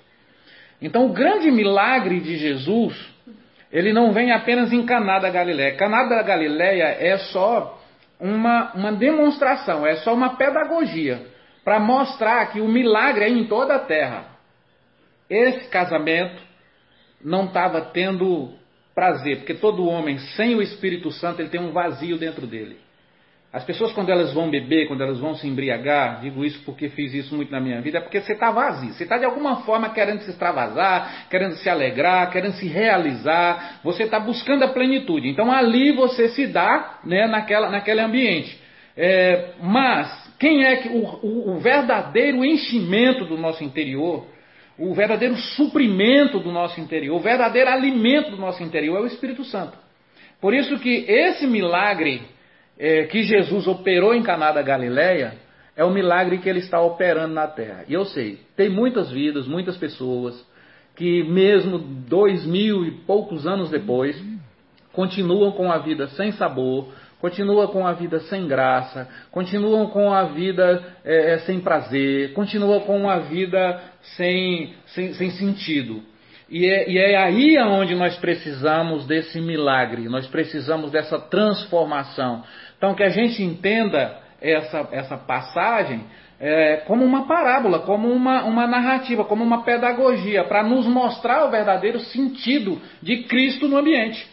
[0.82, 2.94] Então, o grande milagre de Jesus,
[3.72, 5.76] ele não vem apenas em Caná da Galileia.
[5.76, 7.80] Caná da Galileia é só
[8.20, 11.26] uma, uma demonstração, é só uma pedagogia
[11.64, 14.26] para mostrar que o milagre é em toda a terra.
[15.30, 16.42] Esse casamento
[17.24, 18.52] não estava tendo
[18.94, 22.85] prazer, porque todo homem sem o Espírito Santo ele tem um vazio dentro dele.
[23.56, 27.14] As pessoas, quando elas vão beber, quando elas vão se embriagar, digo isso porque fiz
[27.14, 28.92] isso muito na minha vida, é porque você está vazio.
[28.92, 33.80] Você está de alguma forma querendo se extravasar, querendo se alegrar, querendo se realizar.
[33.82, 35.26] Você está buscando a plenitude.
[35.30, 38.60] Então ali você se dá né, naquela, naquele ambiente.
[38.94, 44.26] É, mas quem é que o, o, o verdadeiro enchimento do nosso interior,
[44.78, 49.44] o verdadeiro suprimento do nosso interior, o verdadeiro alimento do nosso interior é o Espírito
[49.44, 49.78] Santo.
[50.42, 52.35] Por isso que esse milagre
[52.78, 55.34] é, que Jesus operou em Caná da Galileia
[55.76, 57.84] é o milagre que ele está operando na terra.
[57.86, 60.44] E eu sei, tem muitas vidas, muitas pessoas
[60.94, 64.20] que mesmo dois mil e poucos anos depois
[64.92, 66.88] continuam com a vida sem sabor,
[67.20, 72.80] continuam com a vida sem graça, continuam com a vida é, é sem prazer, continuam
[72.80, 73.80] com a vida
[74.16, 76.02] sem, sem, sem sentido.
[76.48, 82.44] E é, e é aí onde nós precisamos desse milagre, nós precisamos dessa transformação.
[82.76, 86.04] Então, que a gente entenda essa, essa passagem
[86.38, 91.50] é, como uma parábola, como uma, uma narrativa, como uma pedagogia, para nos mostrar o
[91.50, 94.26] verdadeiro sentido de Cristo no ambiente.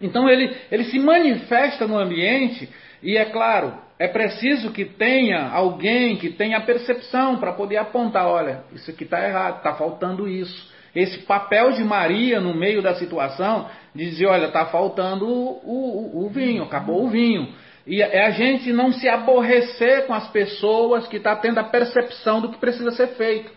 [0.00, 2.68] Então, ele, ele se manifesta no ambiente,
[3.02, 8.64] e é claro, é preciso que tenha alguém que tenha percepção para poder apontar: olha,
[8.74, 10.74] isso aqui está errado, está faltando isso.
[10.94, 16.26] Esse papel de Maria no meio da situação, de dizer: olha, está faltando o, o,
[16.26, 17.54] o vinho, acabou o vinho.
[17.86, 22.40] E é a gente não se aborrecer com as pessoas que está tendo a percepção
[22.40, 23.50] do que precisa ser feito.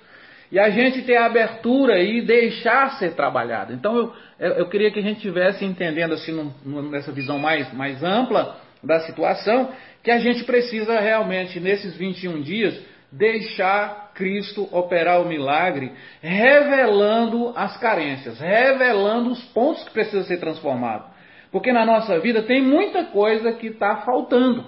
[0.51, 3.73] E a gente ter a abertura e deixar ser trabalhado.
[3.73, 6.53] Então eu, eu queria que a gente tivesse entendendo assim
[6.91, 9.71] nessa visão mais, mais ampla da situação,
[10.03, 12.79] que a gente precisa realmente, nesses 21 dias,
[13.11, 21.18] deixar Cristo operar o milagre, revelando as carências, revelando os pontos que precisam ser transformados.
[21.51, 24.65] Porque na nossa vida tem muita coisa que está faltando.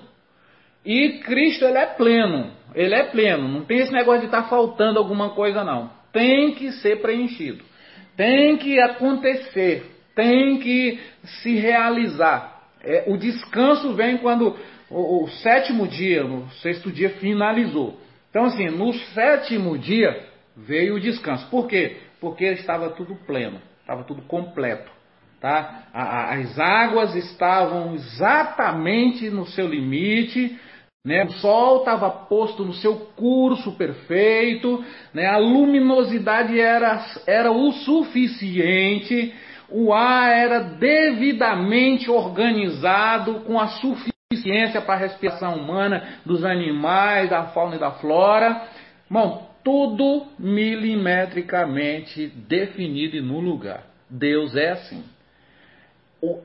[0.85, 3.47] E Cristo ele é pleno, ele é pleno.
[3.47, 5.91] Não tem esse negócio de estar tá faltando alguma coisa não.
[6.11, 7.63] Tem que ser preenchido,
[8.17, 12.61] tem que acontecer, tem que se realizar.
[12.83, 14.57] É, o descanso vem quando
[14.89, 17.99] o, o sétimo dia, no sexto dia finalizou.
[18.29, 20.25] Então assim, no sétimo dia
[20.57, 21.47] veio o descanso.
[21.49, 21.97] Por quê?
[22.19, 24.91] Porque estava tudo pleno, estava tudo completo.
[25.41, 25.85] Tá?
[25.91, 30.55] As águas estavam exatamente no seu limite,
[31.03, 31.25] né?
[31.25, 35.25] o sol estava posto no seu curso perfeito, né?
[35.25, 39.33] a luminosidade era, era o suficiente,
[39.67, 47.45] o ar era devidamente organizado com a suficiência para a respiração humana dos animais, da
[47.45, 48.61] fauna e da flora.
[49.09, 53.85] Bom, tudo milimetricamente definido e no lugar.
[54.07, 55.03] Deus é assim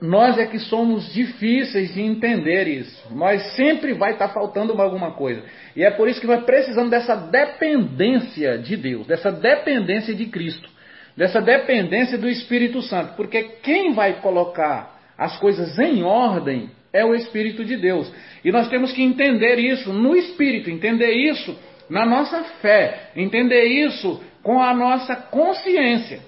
[0.01, 3.15] nós é que somos difíceis de entender isso.
[3.15, 5.43] Nós sempre vai estar faltando alguma coisa.
[5.75, 10.67] E é por isso que nós precisamos dessa dependência de Deus, dessa dependência de Cristo,
[11.15, 13.15] dessa dependência do Espírito Santo.
[13.17, 18.11] Porque quem vai colocar as coisas em ordem é o Espírito de Deus.
[18.43, 21.55] E nós temos que entender isso no Espírito, entender isso
[21.91, 26.21] na nossa fé, entender isso com a nossa consciência.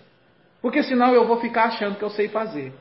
[0.60, 2.72] Porque senão eu vou ficar achando que eu sei fazer.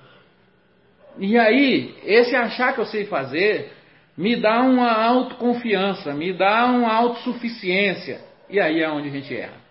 [1.19, 3.71] E aí, esse achar que eu sei fazer
[4.17, 8.19] me dá uma autoconfiança, me dá uma autossuficiência.
[8.49, 9.67] E aí é onde a gente erra.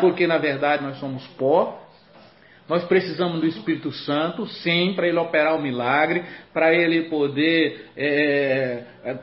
[0.00, 1.80] Porque na verdade nós somos pó,
[2.68, 8.82] nós precisamos do Espírito Santo, sim, para ele operar o milagre, para ele poder é,
[9.04, 9.18] é,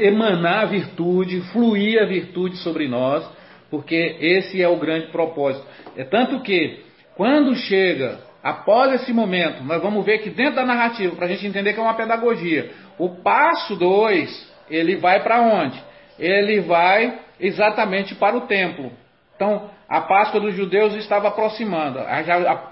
[0.00, 3.28] emanar a virtude, fluir a virtude sobre nós,
[3.70, 5.66] porque esse é o grande propósito.
[5.96, 6.80] É tanto que,
[7.16, 11.46] quando chega Após esse momento, nós vamos ver que dentro da narrativa, para a gente
[11.46, 15.82] entender que é uma pedagogia, o passo 2, ele vai para onde?
[16.18, 18.92] Ele vai exatamente para o templo.
[19.34, 22.00] Então, a Páscoa dos judeus estava aproximando.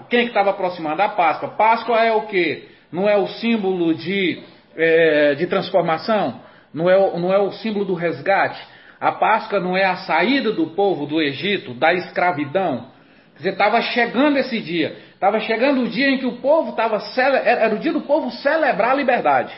[0.09, 1.01] Quem que estava aproximando?
[1.01, 1.49] A Páscoa.
[1.49, 2.67] Páscoa é o que?
[2.91, 4.43] Não é o símbolo de,
[4.77, 6.39] é, de transformação?
[6.71, 8.61] Não é, não é o símbolo do resgate?
[9.01, 12.93] A Páscoa não é a saída do povo do Egito, da escravidão?
[13.35, 14.95] Dizer, estava chegando esse dia.
[15.23, 17.01] Estava chegando o dia em que o povo estava.
[17.45, 19.53] Era o dia do povo celebrar a liberdade.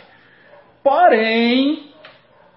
[0.83, 1.89] Porém,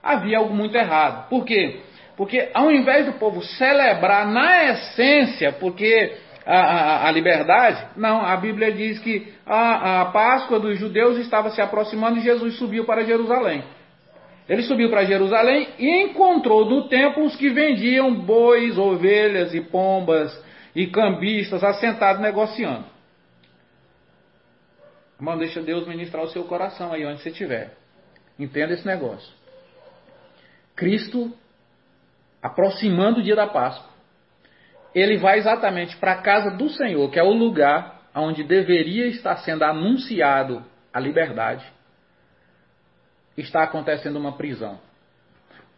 [0.02, 1.26] havia algo muito errado.
[1.30, 1.80] Por quê?
[2.18, 8.36] Porque ao invés do povo celebrar na essência, porque a, a, a liberdade, não, a
[8.36, 13.06] Bíblia diz que a, a Páscoa dos judeus estava se aproximando e Jesus subiu para
[13.06, 13.64] Jerusalém.
[14.46, 20.30] Ele subiu para Jerusalém e encontrou no templo os que vendiam bois, ovelhas e pombas
[20.76, 22.97] e cambistas assentados negociando.
[25.18, 27.74] Irmão, deixa Deus ministrar o seu coração aí onde você estiver.
[28.38, 29.32] Entenda esse negócio.
[30.76, 31.36] Cristo
[32.40, 33.90] aproximando o dia da Páscoa,
[34.94, 39.36] ele vai exatamente para a casa do Senhor, que é o lugar onde deveria estar
[39.38, 41.64] sendo anunciado a liberdade.
[43.36, 44.80] Está acontecendo uma prisão.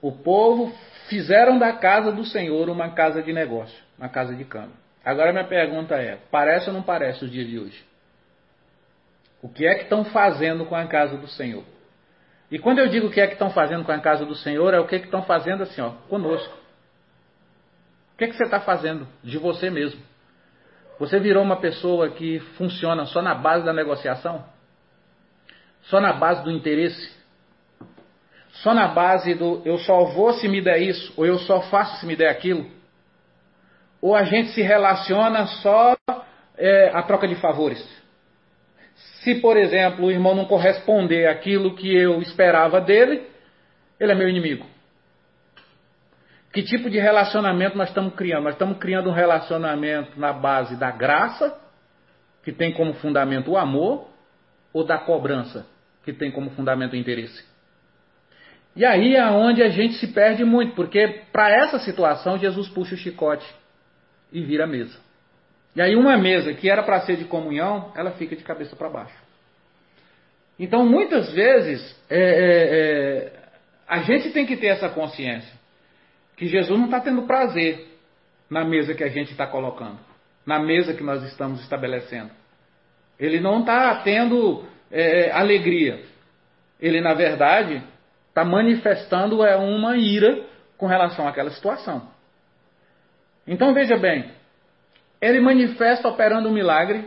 [0.01, 0.73] O povo
[1.09, 4.77] fizeram da casa do Senhor uma casa de negócio, uma casa de câmbio.
[5.05, 7.90] Agora minha pergunta é: parece ou não parece os dias de hoje?
[9.43, 11.65] O que é que estão fazendo com a casa do Senhor?
[12.51, 14.75] E quando eu digo o que é que estão fazendo com a casa do Senhor,
[14.75, 16.53] é o que, é que estão fazendo assim, ó, conosco.
[18.15, 20.01] O que é que você está fazendo de você mesmo?
[20.99, 24.45] Você virou uma pessoa que funciona só na base da negociação?
[25.83, 27.19] Só na base do interesse?
[28.63, 32.01] Só na base do eu só vou se me der isso, ou eu só faço
[32.01, 32.69] se me der aquilo?
[34.03, 35.97] Ou a gente se relaciona só
[36.59, 37.81] é, a troca de favores?
[39.23, 43.27] Se, por exemplo, o irmão não corresponder àquilo que eu esperava dele,
[43.99, 44.67] ele é meu inimigo.
[46.53, 48.45] Que tipo de relacionamento nós estamos criando?
[48.45, 51.57] Nós estamos criando um relacionamento na base da graça,
[52.43, 54.09] que tem como fundamento o amor,
[54.73, 55.67] ou da cobrança,
[56.05, 57.45] que tem como fundamento o interesse?
[58.75, 62.95] E aí é onde a gente se perde muito, porque para essa situação Jesus puxa
[62.95, 63.47] o chicote
[64.33, 64.99] e vira a mesa.
[65.75, 68.89] E aí uma mesa que era para ser de comunhão, ela fica de cabeça para
[68.89, 69.17] baixo.
[70.59, 73.33] Então muitas vezes é, é, é,
[73.89, 75.59] a gente tem que ter essa consciência
[76.37, 77.87] que Jesus não está tendo prazer
[78.49, 79.99] na mesa que a gente está colocando,
[80.45, 82.31] na mesa que nós estamos estabelecendo.
[83.19, 86.03] Ele não está tendo é, alegria.
[86.81, 87.83] Ele na verdade
[88.29, 90.45] está manifestando é uma ira
[90.77, 92.09] com relação àquela situação.
[93.47, 94.31] Então veja bem,
[95.21, 97.05] ele manifesta operando um milagre,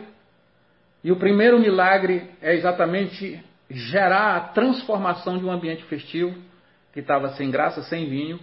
[1.02, 6.34] e o primeiro milagre é exatamente gerar a transformação de um ambiente festivo,
[6.92, 8.38] que estava sem graça, sem vinho,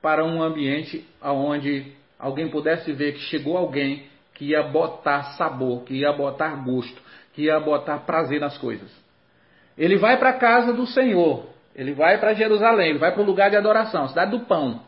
[0.00, 5.94] para um ambiente onde alguém pudesse ver que chegou alguém que ia botar sabor, que
[5.94, 7.02] ia botar gosto,
[7.34, 8.88] que ia botar prazer nas coisas.
[9.76, 13.26] Ele vai para a casa do Senhor, ele vai para Jerusalém, ele vai para o
[13.26, 14.82] lugar de adoração, cidade do pão.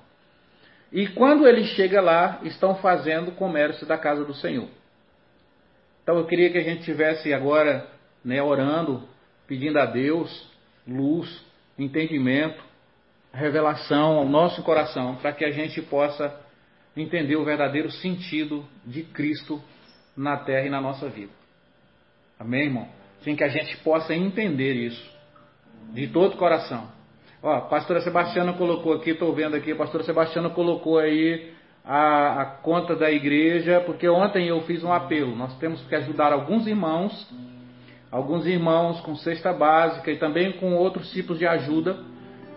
[0.92, 4.68] E quando ele chega lá, estão fazendo comércio da casa do Senhor.
[6.02, 7.86] Então eu queria que a gente tivesse agora
[8.24, 9.08] né, orando,
[9.46, 10.50] pedindo a Deus
[10.86, 11.44] luz,
[11.78, 12.62] entendimento,
[13.32, 16.34] revelação ao nosso coração, para que a gente possa
[16.96, 19.62] entender o verdadeiro sentido de Cristo
[20.16, 21.32] na terra e na nossa vida.
[22.38, 22.88] Amém, irmão?
[23.22, 25.20] Sem que a gente possa entender isso
[25.92, 26.90] de todo o coração.
[27.42, 32.42] Ó, a pastora Sebastiana colocou aqui, estou vendo aqui, a pastora Sebastiana colocou aí a,
[32.42, 35.34] a, conta da igreja, porque ontem eu fiz um apelo.
[35.34, 37.28] Nós temos que ajudar alguns irmãos,
[38.12, 41.96] alguns irmãos com cesta básica e também com outros tipos de ajuda.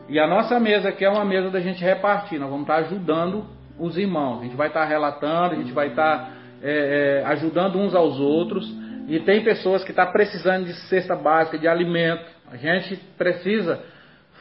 [0.10, 3.46] E a nossa mesa aqui é uma mesa da gente repartir, nós vamos estar ajudando
[3.80, 4.42] os irmãos.
[4.42, 8.70] A gente vai estar relatando, a gente vai estar é, é, ajudando uns aos outros.
[9.08, 12.26] E tem pessoas que estão precisando de cesta básica, de alimento.
[12.52, 13.93] A gente precisa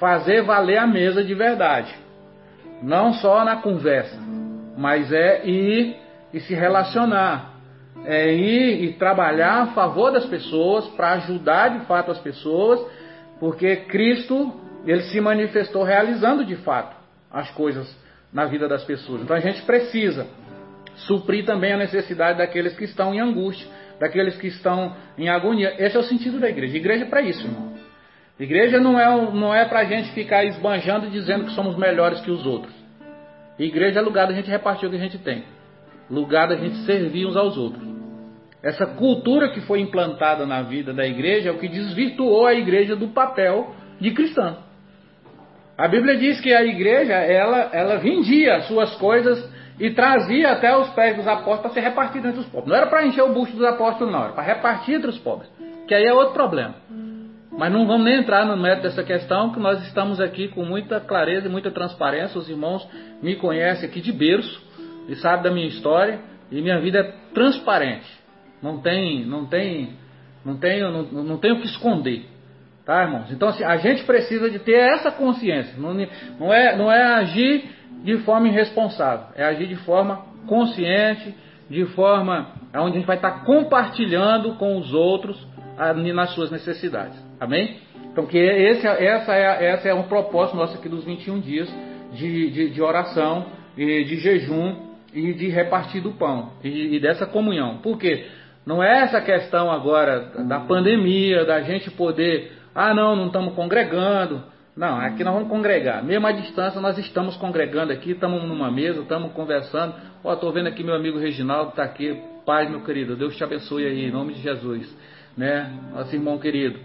[0.02, 1.94] fazer valer a mesa de verdade.
[2.82, 4.18] Não só na conversa,
[4.76, 5.96] mas é ir
[6.34, 7.52] e se relacionar.
[8.04, 12.84] É ir e trabalhar a favor das pessoas, para ajudar de fato as pessoas,
[13.38, 14.52] porque Cristo,
[14.84, 16.96] ele se manifestou realizando de fato
[17.30, 17.96] as coisas
[18.32, 19.22] na vida das pessoas.
[19.22, 20.26] Então a gente precisa
[20.96, 23.68] suprir também a necessidade daqueles que estão em angústia,
[24.00, 25.76] daqueles que estão em agonia.
[25.78, 26.76] Esse é o sentido da igreja.
[26.76, 27.81] igreja é para isso, irmão.
[28.42, 32.20] Igreja não é, não é para a gente ficar esbanjando e dizendo que somos melhores
[32.22, 32.74] que os outros.
[33.56, 35.44] Igreja é lugar da gente repartir o que a gente tem.
[36.10, 37.86] Lugar da gente servir uns aos outros.
[38.60, 42.96] Essa cultura que foi implantada na vida da igreja é o que desvirtuou a igreja
[42.96, 44.56] do papel de cristã.
[45.78, 49.38] A Bíblia diz que a igreja, ela, ela vendia as suas coisas
[49.78, 52.68] e trazia até os pés dos apóstolos para ser repartido entre os pobres.
[52.68, 55.48] Não era para encher o busto dos apóstolos, não, era para repartir entre os pobres.
[55.86, 56.74] Que aí é outro problema.
[57.56, 61.00] Mas não vamos nem entrar no mérito dessa questão, que nós estamos aqui com muita
[61.00, 62.38] clareza e muita transparência.
[62.38, 62.86] Os irmãos
[63.22, 64.62] me conhecem aqui de berço
[65.08, 68.08] e sabem da minha história e minha vida é transparente.
[68.62, 69.90] Não tem, não tem,
[70.44, 72.26] não tenho, não, não tenho o que esconder.
[72.84, 73.30] Tá, irmãos?
[73.30, 75.74] Então, assim, a gente precisa de ter essa consciência.
[75.78, 75.94] Não,
[76.38, 77.64] não, é, não é agir
[78.02, 81.34] de forma irresponsável, é agir de forma consciente,
[81.70, 85.51] de forma onde a gente vai estar compartilhando com os outros
[86.14, 87.18] nas suas necessidades.
[87.40, 87.78] Amém?
[88.12, 91.74] Então, que esse, essa, é, essa é um propósito nosso aqui dos 21 dias
[92.12, 93.46] de, de, de oração,
[93.76, 97.78] e de jejum e de repartir do pão e, e dessa comunhão.
[97.78, 98.26] Por quê?
[98.64, 104.42] Não é essa questão agora da pandemia, da gente poder ah, não, não estamos congregando.
[104.74, 106.02] Não, aqui nós vamos congregar.
[106.02, 109.94] Mesmo à distância, nós estamos congregando aqui, estamos numa mesa, estamos conversando.
[110.24, 112.18] Ó, estou vendo aqui meu amigo Reginaldo, está aqui.
[112.46, 114.96] Paz, meu querido, Deus te abençoe aí, em nome de Jesus.
[115.36, 115.72] Né?
[115.94, 116.78] Nosso irmão querido.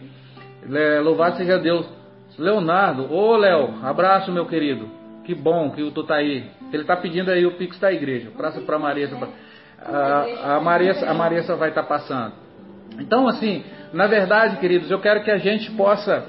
[1.03, 1.87] Louvado seja Deus.
[2.37, 4.87] Leonardo, ô Léo, abraço, meu querido.
[5.23, 6.45] Que bom que tu tá aí.
[6.71, 8.29] Ele está pedindo aí o Pix da igreja.
[8.31, 9.17] Praça para a Marisa.
[9.81, 12.33] A, a Marissa, a Marissa vai estar tá passando.
[12.99, 16.25] Então, assim, na verdade, queridos, eu quero que a gente possa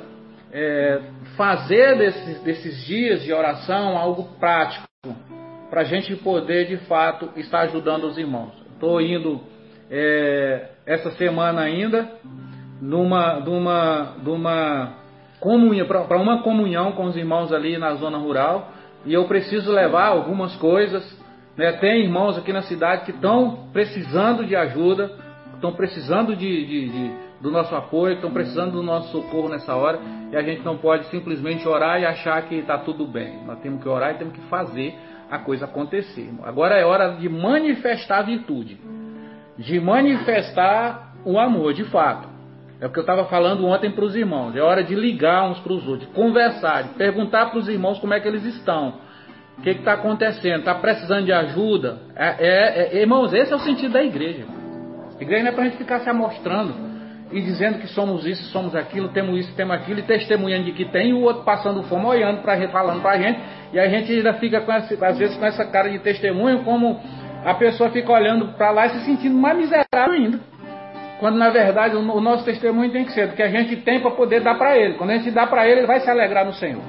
[0.53, 1.01] é,
[1.37, 4.87] fazer desses, desses dias de oração algo prático,
[5.71, 8.53] para a gente poder de fato estar ajudando os irmãos.
[8.73, 9.41] Estou indo
[9.91, 12.09] é, essa semana ainda
[12.81, 14.95] numa, numa, numa
[15.41, 18.73] comunhão, para uma comunhão com os irmãos ali na zona rural
[19.05, 21.05] e eu preciso levar algumas coisas.
[21.57, 21.73] Né?
[21.73, 25.11] Tem irmãos aqui na cidade que estão precisando de ajuda,
[25.55, 30.01] estão precisando de, de, de do nosso apoio, estão precisando do nosso socorro nessa hora
[30.31, 33.45] e a gente não pode simplesmente orar e achar que está tudo bem.
[33.45, 34.95] Nós temos que orar e temos que fazer
[35.31, 36.31] a coisa acontecer.
[36.43, 38.79] Agora é hora de manifestar a virtude,
[39.59, 42.29] de manifestar o amor, de fato.
[42.81, 44.55] É o que eu estava falando ontem para os irmãos.
[44.55, 47.99] É hora de ligar uns para os outros, de conversar, de perguntar para os irmãos
[47.99, 48.95] como é que eles estão.
[49.59, 50.61] O que está acontecendo?
[50.61, 51.99] Está precisando de ajuda?
[52.15, 54.45] É, é, é, irmãos, esse é o sentido da igreja.
[55.19, 56.89] A igreja não é para a gente ficar se amostrando
[57.33, 60.87] e dizendo que somos isso, somos aquilo, temos isso, temos aquilo, e testemunhando de que
[60.87, 63.41] tem, e o outro passando fome, olhando, pra, falando para a gente,
[63.73, 67.01] e a gente ainda fica, essa, às vezes, com essa cara de testemunho, como
[67.45, 70.41] a pessoa fica olhando para lá e se sentindo mais miserável ainda.
[71.21, 74.11] Quando na verdade o, nosso testemunho tem que ser do que a gente tem para
[74.13, 74.95] poder dar para ele.
[74.95, 76.83] Quando a gente dá para ele, ele vai se alegrar no Senhor.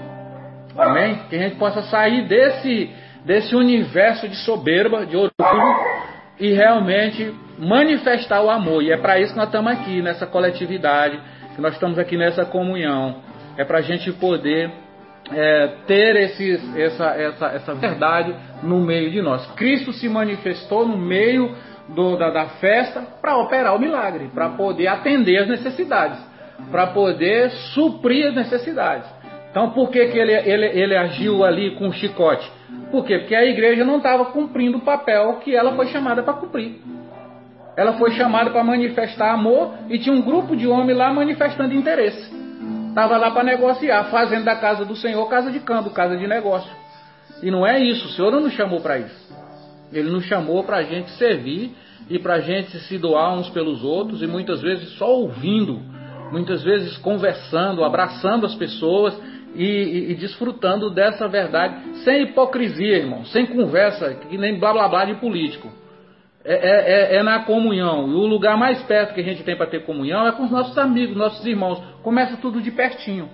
[0.78, 1.20] Amém?
[1.30, 2.92] Que a gente possa sair desse,
[3.26, 5.76] desse universo de soberba, de orgulho,
[6.40, 8.84] e realmente manifestar o amor.
[8.84, 11.20] E é para isso que nós estamos aqui, nessa coletividade,
[11.56, 13.18] que nós estamos aqui nessa comunhão.
[13.58, 14.72] É para a gente poder
[15.32, 19.46] é, ter esses, essa, essa, essa verdade no meio de nós.
[19.54, 21.56] Cristo se manifestou no meio
[21.90, 26.20] do, da, da festa para operar o milagre, para poder atender as necessidades,
[26.72, 29.10] para poder suprir as necessidades.
[29.52, 32.50] Então, por que, que ele, ele, ele agiu ali com o chicote?
[32.92, 33.20] Por quê?
[33.20, 36.82] Porque a igreja não estava cumprindo o papel que ela foi chamada para cumprir.
[37.76, 42.30] Ela foi chamada para manifestar amor e tinha um grupo de homens lá manifestando interesse.
[42.90, 46.70] Estava lá para negociar, fazendo da casa do Senhor casa de câmbio, casa de negócio.
[47.42, 49.34] E não é isso, o Senhor não nos chamou para isso.
[49.94, 51.76] Ele nos chamou para a gente servir
[52.10, 55.80] e para a gente se doar uns pelos outros e muitas vezes só ouvindo,
[56.32, 59.18] muitas vezes conversando, abraçando as pessoas
[59.56, 64.88] e, e, e, desfrutando dessa verdade sem hipocrisia, irmão, sem conversa, que nem blá blá
[64.88, 65.72] blá de político.
[66.46, 68.08] É, é, é, é, na comunhão.
[68.08, 70.52] E o lugar mais perto que a gente tem para ter comunhão é com os
[70.52, 71.84] nossos amigos, nossos irmãos.
[72.04, 73.30] Começa tudo de pertinho.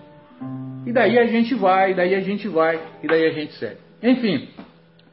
[0.86, 3.78] E daí a gente vai, daí a gente vai, e daí a gente segue.
[4.02, 4.50] Enfim,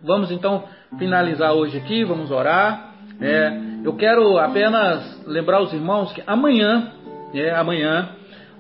[0.03, 0.65] vamos então
[0.99, 2.93] finalizar hoje aqui, vamos orar.
[3.21, 3.53] É,
[3.85, 6.93] eu quero apenas lembrar os irmãos que amanhã,
[7.35, 8.11] é, amanhã,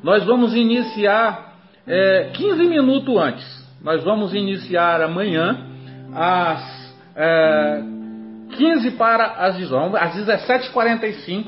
[0.02, 1.54] nós vamos iniciar
[1.86, 3.62] é, 15 minutos antes.
[3.82, 5.66] Nós vamos iniciar amanhã
[6.14, 7.82] às é,
[8.56, 11.44] 15 para as 18, às 17h45,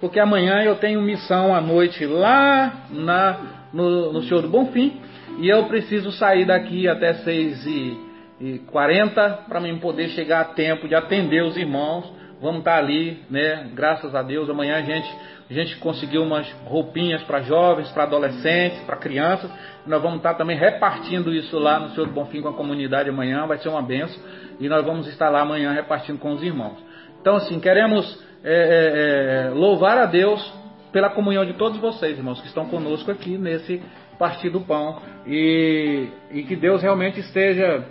[0.00, 5.00] porque amanhã eu tenho missão à noite lá na, no, no Senhor do Bonfim
[5.38, 11.42] e eu preciso sair daqui até 6h40 para mim poder chegar a tempo de atender
[11.42, 12.14] os irmãos.
[12.40, 13.70] Vamos estar ali, né?
[13.74, 15.08] Graças a Deus, amanhã a gente,
[15.48, 19.50] a gente conseguiu umas roupinhas para jovens, para adolescentes, para crianças.
[19.86, 23.46] Nós vamos estar também repartindo isso lá no Senhor do Bonfim com a comunidade amanhã,
[23.46, 24.20] vai ser uma benção
[24.60, 26.76] e nós vamos estar lá amanhã repartindo com os irmãos.
[27.20, 30.54] Então, assim, queremos é, é, é, louvar a Deus
[30.92, 33.82] pela comunhão de todos vocês, irmãos, que estão conosco aqui nesse
[34.20, 35.02] partir do pão.
[35.26, 37.84] E, e que Deus realmente esteja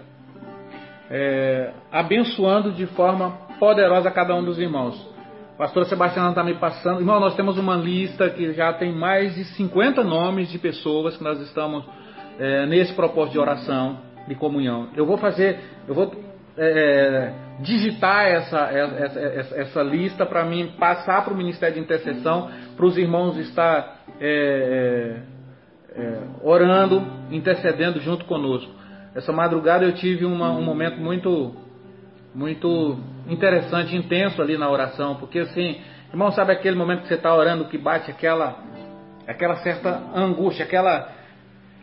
[1.12, 4.96] é, abençoando de forma poderosa cada um dos irmãos.
[5.56, 7.02] A pastora Sebastiana está me passando.
[7.02, 11.24] Irmão, nós temos uma lista que já tem mais de 50 nomes de pessoas que
[11.24, 11.84] nós estamos
[12.40, 14.88] é, nesse propósito de oração, de comunhão.
[14.96, 16.25] Eu vou fazer, eu vou
[16.58, 22.50] é, digitar essa, essa, essa, essa lista para mim passar para o Ministério de Intercessão,
[22.76, 25.22] para os irmãos estar é,
[25.96, 28.72] é, é, orando, intercedendo junto conosco.
[29.14, 31.56] Essa madrugada eu tive uma, um momento muito
[32.34, 33.00] muito
[33.30, 35.80] interessante, intenso ali na oração, porque assim,
[36.10, 38.58] irmão, sabe aquele momento que você está orando que bate aquela
[39.26, 41.10] aquela certa angústia, aquela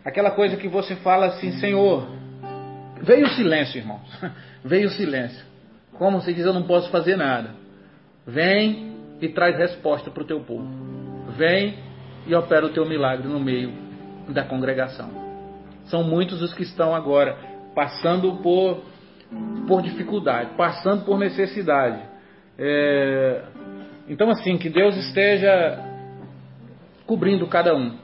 [0.05, 2.07] aquela coisa que você fala assim, Senhor,
[3.03, 4.09] veio o silêncio, irmãos,
[4.65, 5.45] veio o silêncio.
[5.95, 7.51] Como se diz, eu não posso fazer nada.
[8.27, 10.67] Vem e traz resposta para o teu povo.
[11.37, 11.79] Vem
[12.27, 13.73] e opera o teu milagre no meio
[14.29, 15.11] da congregação.
[15.87, 17.37] São muitos os que estão agora
[17.75, 18.93] passando por
[19.67, 22.03] por dificuldade, passando por necessidade.
[22.59, 23.43] É,
[24.09, 25.79] então, assim, que Deus esteja
[27.07, 27.97] cobrindo cada um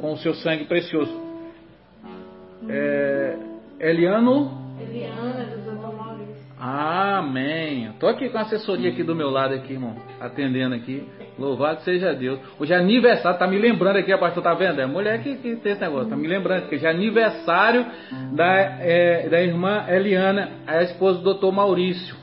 [0.00, 1.12] com o seu sangue precioso.
[2.68, 3.36] É,
[3.80, 4.76] Eliano.
[4.78, 6.34] Eliana, do Maurício.
[6.58, 7.86] Amém.
[7.86, 11.08] Estou aqui com a assessoria aqui do meu lado, aqui, irmão, atendendo aqui.
[11.38, 12.38] Louvado seja Deus.
[12.58, 14.78] Hoje é aniversário, tá me lembrando aqui, a pastor, tá vendo?
[14.78, 17.86] É mulher que, que tem esse negócio, tá me lembrando, que é aniversário
[18.32, 22.14] da, é, da irmã Eliana, a esposa do doutor Maurício,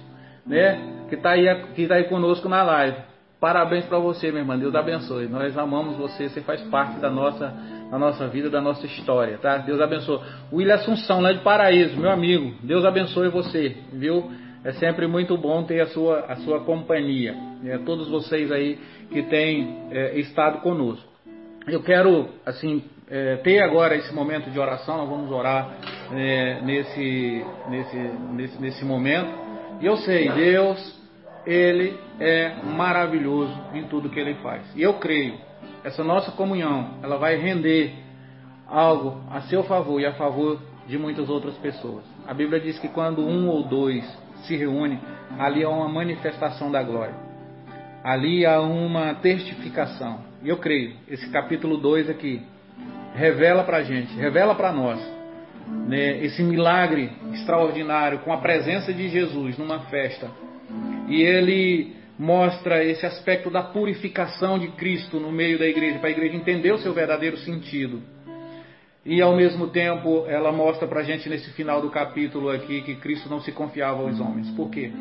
[0.46, 0.80] né?
[1.10, 2.98] Que tá aí, que tá aí conosco na live.
[3.40, 4.58] Parabéns para você, minha irmã.
[4.58, 5.28] Deus abençoe.
[5.28, 7.54] Nós amamos você, você faz parte da nossa,
[7.90, 9.58] da nossa vida, da nossa história, tá?
[9.58, 10.20] Deus abençoe.
[10.52, 12.56] William Assunção, lá de Paraíso, meu amigo.
[12.64, 14.30] Deus abençoe você, viu?
[14.64, 17.34] É sempre muito bom ter a sua, a sua companhia.
[17.66, 18.78] É, todos vocês aí
[19.10, 21.08] que têm é, estado conosco.
[21.68, 24.98] Eu quero, assim, é, ter agora esse momento de oração.
[24.98, 25.70] Nós vamos orar
[26.14, 27.98] é, nesse, nesse,
[28.34, 29.30] nesse, nesse momento.
[29.80, 31.00] E eu sei, Deus,
[31.46, 34.64] Ele é maravilhoso em tudo que Ele faz.
[34.76, 35.36] E eu creio,
[35.88, 37.94] essa nossa comunhão, ela vai render
[38.68, 42.04] algo a seu favor e a favor de muitas outras pessoas.
[42.28, 44.04] A Bíblia diz que quando um ou dois
[44.44, 45.00] se reúne,
[45.40, 47.16] ali há uma manifestação da glória.
[48.04, 50.20] Ali há uma testificação.
[50.44, 52.42] E eu creio, esse capítulo 2 aqui
[53.16, 55.00] revela para a gente, revela para nós,
[55.88, 60.30] né, esse milagre extraordinário com a presença de Jesus numa festa.
[61.08, 66.12] E ele mostra esse aspecto da purificação de Cristo no meio da igreja, para a
[66.12, 68.02] igreja entender o seu verdadeiro sentido.
[69.06, 72.96] E ao mesmo tempo, ela mostra para a gente nesse final do capítulo aqui que
[72.96, 74.50] Cristo não se confiava aos homens.
[74.52, 74.92] Por quê?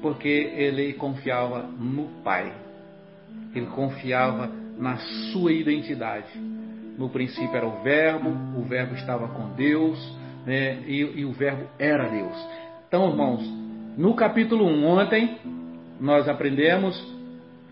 [0.00, 2.50] Porque ele confiava no Pai.
[3.54, 4.96] Ele confiava na
[5.32, 6.38] sua identidade.
[6.96, 9.98] No princípio era o Verbo, o Verbo estava com Deus
[10.46, 10.78] né?
[10.86, 12.36] e, e o Verbo era Deus.
[12.88, 13.42] Então, irmãos,
[13.96, 15.38] no capítulo 1, ontem,
[16.00, 16.98] nós aprendemos,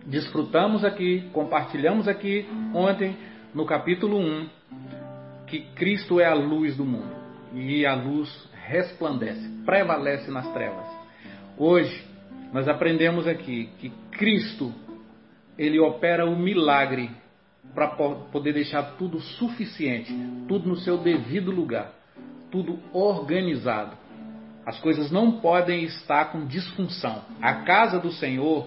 [0.07, 3.17] desfrutamos aqui, compartilhamos aqui ontem,
[3.55, 4.49] no capítulo 1,
[5.47, 7.17] que Cristo é a luz do mundo
[7.55, 8.29] e a luz
[8.67, 10.87] resplandece, prevalece nas trevas.
[11.57, 12.05] Hoje
[12.53, 14.75] nós aprendemos aqui que Cristo
[15.57, 17.11] ele opera o milagre
[17.75, 20.15] para poder deixar tudo suficiente,
[20.47, 21.93] tudo no seu devido lugar,
[22.51, 23.97] tudo organizado.
[24.69, 27.23] As coisas não podem estar com disfunção.
[27.41, 28.67] A casa do Senhor,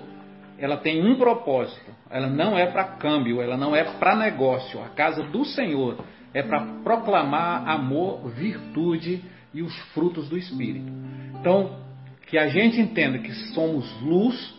[0.57, 1.91] ela tem um propósito.
[2.09, 4.81] Ela não é para câmbio, ela não é para negócio.
[4.81, 9.23] A casa do Senhor é para proclamar amor, virtude
[9.53, 10.91] e os frutos do Espírito.
[11.39, 11.77] Então,
[12.25, 14.55] que a gente entenda que somos luz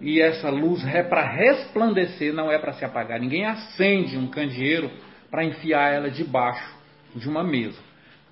[0.00, 3.20] e essa luz é para resplandecer, não é para se apagar.
[3.20, 4.90] Ninguém acende um candeeiro
[5.30, 6.68] para enfiar ela debaixo
[7.14, 7.78] de uma mesa.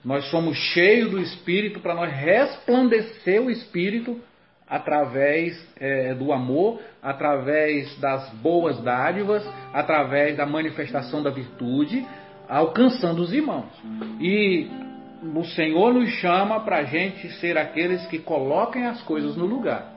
[0.05, 4.20] Nós somos cheios do Espírito para nós resplandecer o Espírito
[4.68, 12.07] através é, do amor, através das boas dádivas, através da manifestação da virtude,
[12.49, 13.66] alcançando os irmãos.
[14.20, 14.68] E
[15.34, 19.94] o Senhor nos chama para a gente ser aqueles que coloquem as coisas no lugar.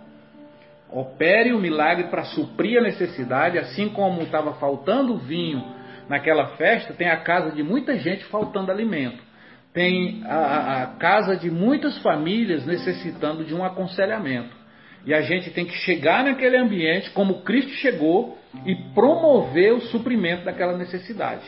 [0.89, 5.63] Opere o milagre para suprir a necessidade, assim como estava faltando vinho
[6.09, 9.30] naquela festa, tem a casa de muita gente faltando alimento.
[9.73, 14.61] Tem a, a casa de muitas famílias necessitando de um aconselhamento.
[15.05, 20.43] E a gente tem que chegar naquele ambiente como Cristo chegou e promover o suprimento
[20.43, 21.43] daquela necessidade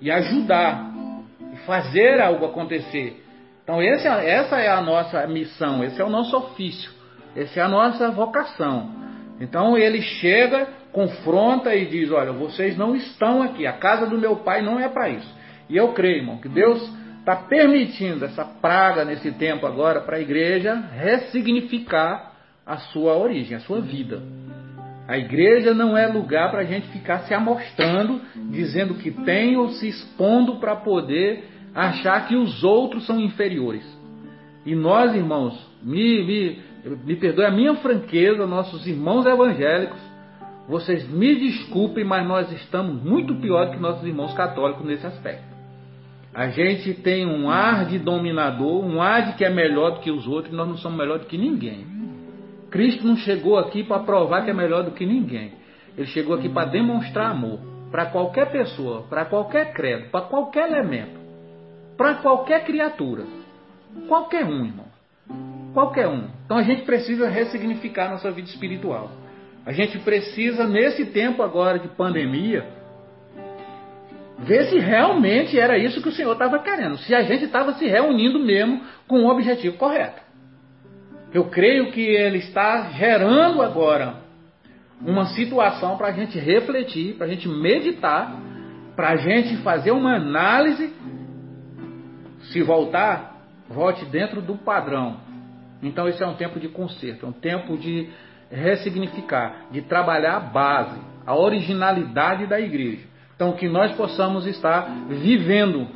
[0.00, 0.92] e ajudar
[1.52, 3.24] e fazer algo acontecer.
[3.62, 6.90] Então esse, essa é a nossa missão, esse é o nosso ofício,
[7.36, 8.90] essa é a nossa vocação.
[9.40, 14.36] Então ele chega, confronta e diz: Olha, vocês não estão aqui, a casa do meu
[14.36, 15.42] pai não é para isso.
[15.68, 20.20] E eu creio, irmão, que Deus está permitindo essa praga nesse tempo agora para a
[20.20, 22.32] igreja ressignificar
[22.66, 24.20] a sua origem, a sua vida.
[25.06, 28.20] A igreja não é lugar para a gente ficar se amostrando,
[28.50, 33.86] dizendo que tem ou se expondo para poder achar que os outros são inferiores.
[34.66, 36.62] E nós, irmãos, me, me,
[37.04, 40.00] me perdoe a minha franqueza, nossos irmãos evangélicos,
[40.68, 45.51] vocês me desculpem, mas nós estamos muito pior do que nossos irmãos católicos nesse aspecto.
[46.34, 50.10] A gente tem um ar de dominador, um ar de que é melhor do que
[50.10, 51.86] os outros, nós não somos melhor do que ninguém.
[52.70, 55.52] Cristo não chegou aqui para provar que é melhor do que ninguém.
[55.96, 57.58] Ele chegou aqui para demonstrar amor
[57.90, 61.20] para qualquer pessoa, para qualquer credo, para qualquer elemento,
[61.98, 63.24] para qualquer criatura.
[64.08, 64.86] Qualquer um, irmão.
[65.74, 66.28] Qualquer um.
[66.46, 69.10] Então a gente precisa ressignificar nossa vida espiritual.
[69.66, 72.66] A gente precisa, nesse tempo agora de pandemia,
[74.38, 76.98] ver se realmente era isso que o Senhor estava querendo.
[76.98, 80.20] Se a gente estava se reunindo mesmo com o objetivo correto.
[81.32, 84.16] Eu creio que Ele está gerando agora
[85.00, 88.36] uma situação para a gente refletir, para a gente meditar,
[88.94, 90.92] para a gente fazer uma análise.
[92.52, 93.36] Se voltar,
[93.68, 95.20] volte dentro do padrão.
[95.82, 98.08] Então, esse é um tempo de conserto, é um tempo de
[98.50, 103.11] ressignificar, de trabalhar a base, a originalidade da igreja.
[103.42, 105.88] Então, que nós possamos estar vivendo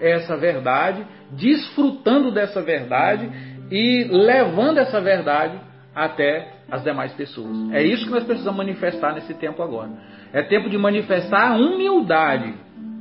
[0.00, 3.30] essa verdade, desfrutando dessa verdade
[3.70, 5.60] e levando essa verdade
[5.94, 7.70] até as demais pessoas.
[7.72, 9.90] É isso que nós precisamos manifestar nesse tempo agora.
[10.32, 12.54] É tempo de manifestar a humildade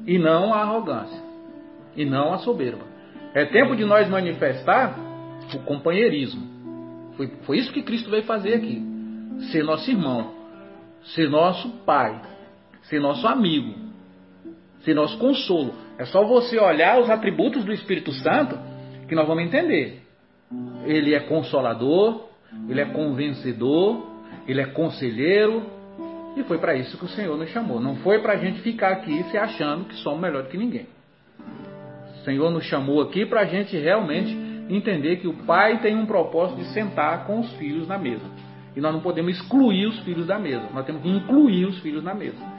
[0.06, 1.24] e não a arrogância,
[1.96, 2.84] e não a soberba.
[3.34, 5.00] É tempo de nós manifestar
[5.56, 6.42] o companheirismo.
[7.16, 8.84] Foi, foi isso que Cristo veio fazer aqui.
[9.50, 10.34] Ser nosso irmão,
[11.16, 12.20] ser nosso pai,
[12.82, 13.93] ser nosso amigo,
[14.84, 15.74] ser nosso consolo.
[15.98, 18.58] É só você olhar os atributos do Espírito Santo
[19.08, 20.02] que nós vamos entender.
[20.86, 22.28] Ele é consolador,
[22.70, 24.06] ele é convencedor,
[24.48, 25.64] ele é conselheiro.
[26.36, 27.80] E foi para isso que o Senhor nos chamou.
[27.80, 30.88] Não foi para a gente ficar aqui se achando que somos melhor do que ninguém.
[32.16, 34.36] O Senhor nos chamou aqui para a gente realmente
[34.70, 38.26] entender que o pai tem um propósito de sentar com os filhos na mesa.
[38.76, 40.68] E nós não podemos excluir os filhos da mesa.
[40.74, 42.53] Nós temos que incluir os filhos na mesa.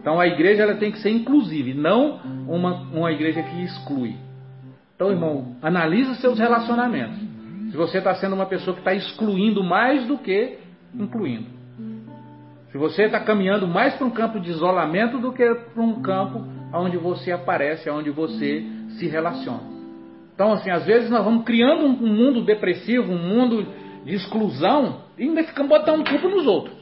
[0.00, 4.16] Então a igreja ela tem que ser inclusiva, não uma, uma igreja que exclui.
[4.96, 7.18] Então, irmão, analisa seus relacionamentos.
[7.70, 10.58] Se você está sendo uma pessoa que está excluindo mais do que
[10.94, 11.46] incluindo.
[12.70, 16.44] Se você está caminhando mais para um campo de isolamento do que para um campo
[16.72, 19.62] onde você aparece, onde você se relaciona.
[20.34, 23.66] Então, assim, às vezes nós vamos criando um mundo depressivo, um mundo
[24.04, 26.76] de exclusão, e ainda ficamos botando culpa nos outros.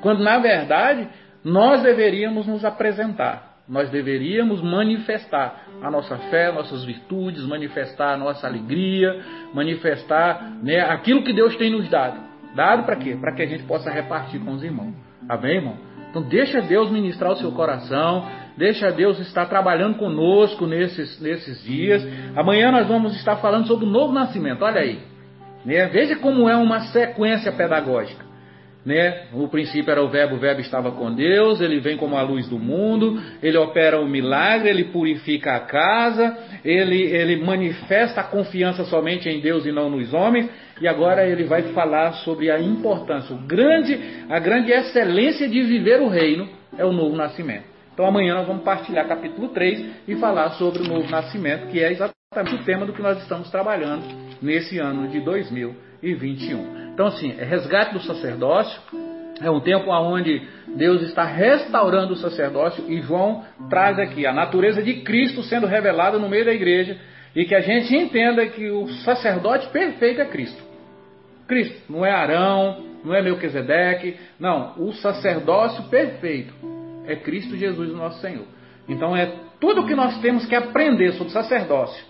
[0.00, 1.08] Quando, na verdade,
[1.44, 8.46] nós deveríamos nos apresentar, nós deveríamos manifestar a nossa fé, nossas virtudes, manifestar a nossa
[8.46, 9.22] alegria,
[9.52, 12.18] manifestar né, aquilo que Deus tem nos dado.
[12.54, 13.16] Dado para quê?
[13.20, 14.94] Para que a gente possa repartir com os irmãos.
[15.28, 15.76] Amém, irmão?
[16.10, 18.26] Então deixa Deus ministrar o seu coração,
[18.56, 22.02] deixa Deus estar trabalhando conosco nesses, nesses dias.
[22.34, 25.00] Amanhã nós vamos estar falando sobre o novo nascimento, olha aí.
[25.64, 25.86] Né?
[25.88, 28.27] Veja como é uma sequência pedagógica.
[28.88, 29.24] Né?
[29.34, 32.48] O princípio era o verbo, o verbo estava com Deus, ele vem como a luz
[32.48, 36.34] do mundo, ele opera o milagre, ele purifica a casa,
[36.64, 40.48] ele, ele manifesta a confiança somente em Deus e não nos homens,
[40.80, 46.00] e agora ele vai falar sobre a importância, o grande, a grande excelência de viver
[46.00, 47.64] o reino é o novo nascimento.
[47.92, 51.92] Então amanhã nós vamos partilhar capítulo 3 e falar sobre o novo nascimento, que é
[51.92, 54.04] exatamente o tema do que nós estamos trabalhando
[54.40, 56.87] nesse ano de 2021.
[56.98, 58.82] Então, assim, é resgate do sacerdócio.
[59.40, 60.42] É um tempo onde
[60.74, 66.18] Deus está restaurando o sacerdócio e João traz aqui a natureza de Cristo sendo revelada
[66.18, 66.98] no meio da igreja
[67.36, 70.60] e que a gente entenda que o sacerdote perfeito é Cristo.
[71.46, 76.52] Cristo, não é Arão, não é Melquisedeque, não, o sacerdócio perfeito
[77.06, 78.44] é Cristo Jesus, nosso Senhor.
[78.88, 82.04] Então é tudo o que nós temos que aprender sobre sacerdócio,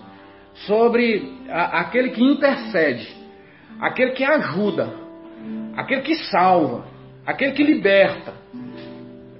[0.66, 3.17] sobre a, aquele que intercede,
[3.80, 4.88] aquele que ajuda,
[5.76, 6.84] aquele que salva,
[7.26, 8.32] aquele que liberta.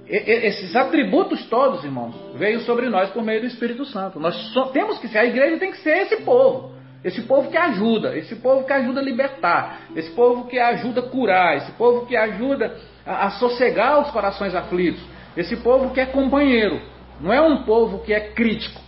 [0.07, 0.15] E,
[0.47, 4.19] esses atributos todos, irmãos, veio sobre nós por meio do Espírito Santo.
[4.19, 6.77] Nós só temos que ser, a igreja tem que ser esse povo.
[7.03, 11.03] Esse povo que ajuda, esse povo que ajuda a libertar, esse povo que ajuda a
[11.03, 12.75] curar, esse povo que ajuda
[13.05, 15.01] a, a sossegar os corações aflitos,
[15.37, 16.81] esse povo que é companheiro,
[17.21, 18.81] não é um povo que é crítico.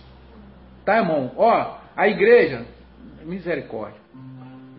[0.84, 1.32] Tá, irmão?
[1.36, 2.66] Ó, a igreja,
[3.24, 4.01] misericórdia.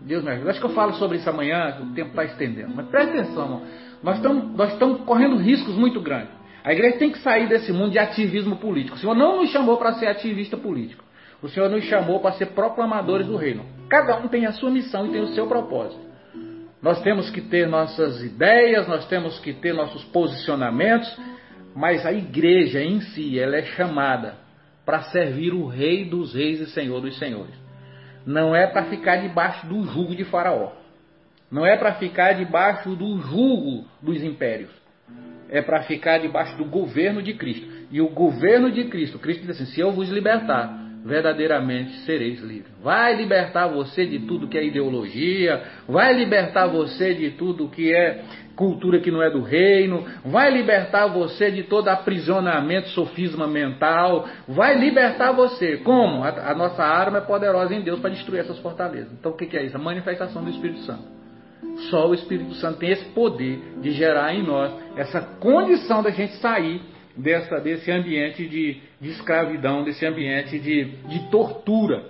[0.04, 0.50] Deus me ajuda.
[0.50, 2.74] Acho que eu falo sobre isso amanhã, que o tempo está estendendo.
[2.74, 3.62] Mas presta atenção, irmão.
[4.02, 6.30] Nós estamos, nós estamos correndo riscos muito grandes.
[6.62, 8.96] A igreja tem que sair desse mundo de ativismo político.
[8.96, 11.02] O Senhor não nos chamou para ser ativista político.
[11.42, 13.64] O Senhor nos chamou para ser proclamadores do reino.
[13.88, 16.00] Cada um tem a sua missão e tem o seu propósito.
[16.82, 21.18] Nós temos que ter nossas ideias, nós temos que ter nossos posicionamentos,
[21.74, 24.36] mas a igreja em si, ela é chamada
[24.84, 27.63] para servir o Rei dos Reis e Senhor dos Senhores.
[28.26, 30.72] Não é para ficar debaixo do jugo de Faraó.
[31.50, 34.70] Não é para ficar debaixo do jugo dos impérios.
[35.48, 37.66] É para ficar debaixo do governo de Cristo.
[37.90, 42.72] E o governo de Cristo, Cristo diz assim: se eu vos libertar, verdadeiramente sereis livres.
[42.82, 48.24] Vai libertar você de tudo que é ideologia, vai libertar você de tudo que é
[48.56, 54.78] cultura que não é do reino, vai libertar você de todo aprisionamento, sofisma mental, vai
[54.78, 55.78] libertar você.
[55.78, 56.24] Como?
[56.24, 59.12] A, a nossa arma é poderosa em Deus para destruir essas fortalezas.
[59.12, 59.76] Então o que, que é isso?
[59.76, 61.02] A manifestação do Espírito Santo.
[61.90, 66.34] Só o Espírito Santo tem esse poder de gerar em nós essa condição da gente
[66.36, 72.04] sair dessa, desse ambiente de, de escravidão, desse ambiente de, de tortura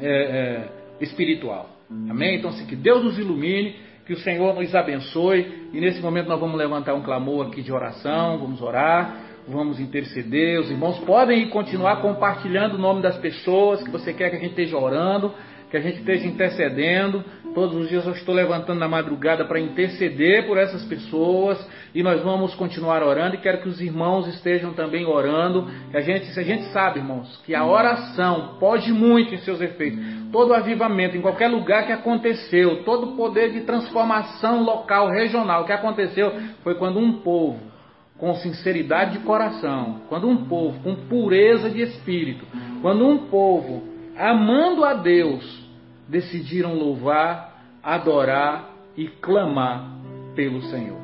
[0.00, 0.68] é, é,
[1.00, 1.70] espiritual.
[2.08, 2.36] Amém?
[2.36, 3.76] Então, assim, que Deus nos ilumine,
[4.06, 5.68] que o Senhor nos abençoe.
[5.72, 9.16] E nesse momento nós vamos levantar um clamor aqui de oração, vamos orar,
[9.48, 10.60] vamos interceder.
[10.60, 14.50] Os irmãos podem continuar compartilhando o nome das pessoas que você quer que a gente
[14.50, 15.34] esteja orando
[15.70, 17.24] que a gente esteja intercedendo.
[17.54, 21.64] Todos os dias eu estou levantando na madrugada para interceder por essas pessoas
[21.94, 25.68] e nós vamos continuar orando e quero que os irmãos estejam também orando.
[25.90, 29.60] Que a gente, se a gente sabe, irmãos, que a oração pode muito em seus
[29.60, 30.00] efeitos.
[30.32, 36.32] Todo avivamento em qualquer lugar que aconteceu, todo poder de transformação local, regional que aconteceu
[36.62, 37.70] foi quando um povo
[38.16, 42.44] com sinceridade de coração, quando um povo com pureza de espírito,
[42.82, 43.89] quando um povo
[44.20, 45.64] amando a Deus
[46.06, 49.88] decidiram louvar, adorar e clamar
[50.34, 51.00] pelo Senhor.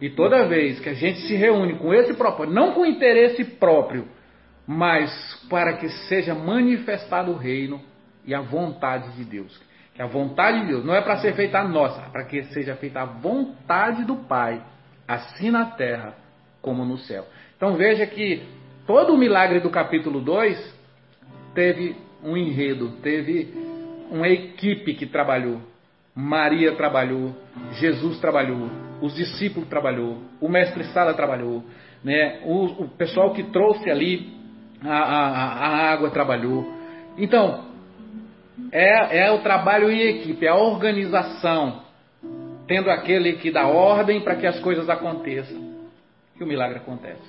[0.00, 4.08] E toda vez que a gente se reúne com esse propósito, não com interesse próprio,
[4.66, 5.10] mas
[5.48, 7.80] para que seja manifestado o reino
[8.24, 9.60] e a vontade de Deus.
[9.94, 12.42] Que a vontade de Deus não é para ser feita a nossa, é para que
[12.44, 14.62] seja feita a vontade do Pai,
[15.06, 16.14] assim na terra
[16.60, 17.26] como no céu.
[17.56, 18.42] Então veja que
[18.86, 20.76] todo o milagre do capítulo 2
[21.54, 23.52] teve um enredo, teve
[24.10, 25.60] uma equipe que trabalhou.
[26.14, 27.34] Maria trabalhou,
[27.74, 28.68] Jesus trabalhou,
[29.00, 31.62] os discípulos trabalhou, o mestre Sala trabalhou,
[32.02, 32.40] né?
[32.44, 34.32] o, o pessoal que trouxe ali
[34.84, 36.66] a, a, a água trabalhou.
[37.16, 37.66] Então,
[38.72, 41.82] é, é o trabalho em equipe, é a organização,
[42.66, 45.74] tendo aquele que dá ordem para que as coisas aconteçam,
[46.36, 47.22] que o milagre acontece.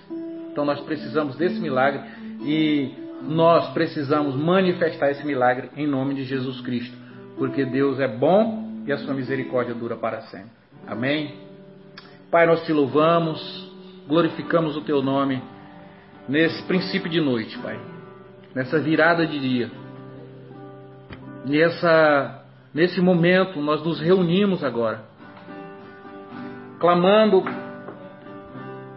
[0.51, 2.01] Então nós precisamos desse milagre
[2.41, 6.95] e nós precisamos manifestar esse milagre em nome de Jesus Cristo,
[7.37, 10.51] porque Deus é bom e a sua misericórdia dura para sempre.
[10.87, 11.35] Amém?
[12.31, 13.71] Pai, nós te louvamos,
[14.07, 15.41] glorificamos o teu nome
[16.27, 17.79] nesse princípio de noite, Pai,
[18.53, 19.71] nessa virada de dia.
[21.45, 22.43] Nessa,
[22.73, 25.03] nesse momento, nós nos reunimos agora,
[26.79, 27.43] clamando,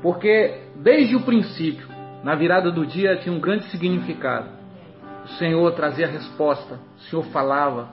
[0.02, 1.91] porque desde o princípio,
[2.22, 4.48] na virada do dia tinha um grande significado.
[5.24, 6.78] O Senhor trazia a resposta.
[6.96, 7.88] O Senhor falava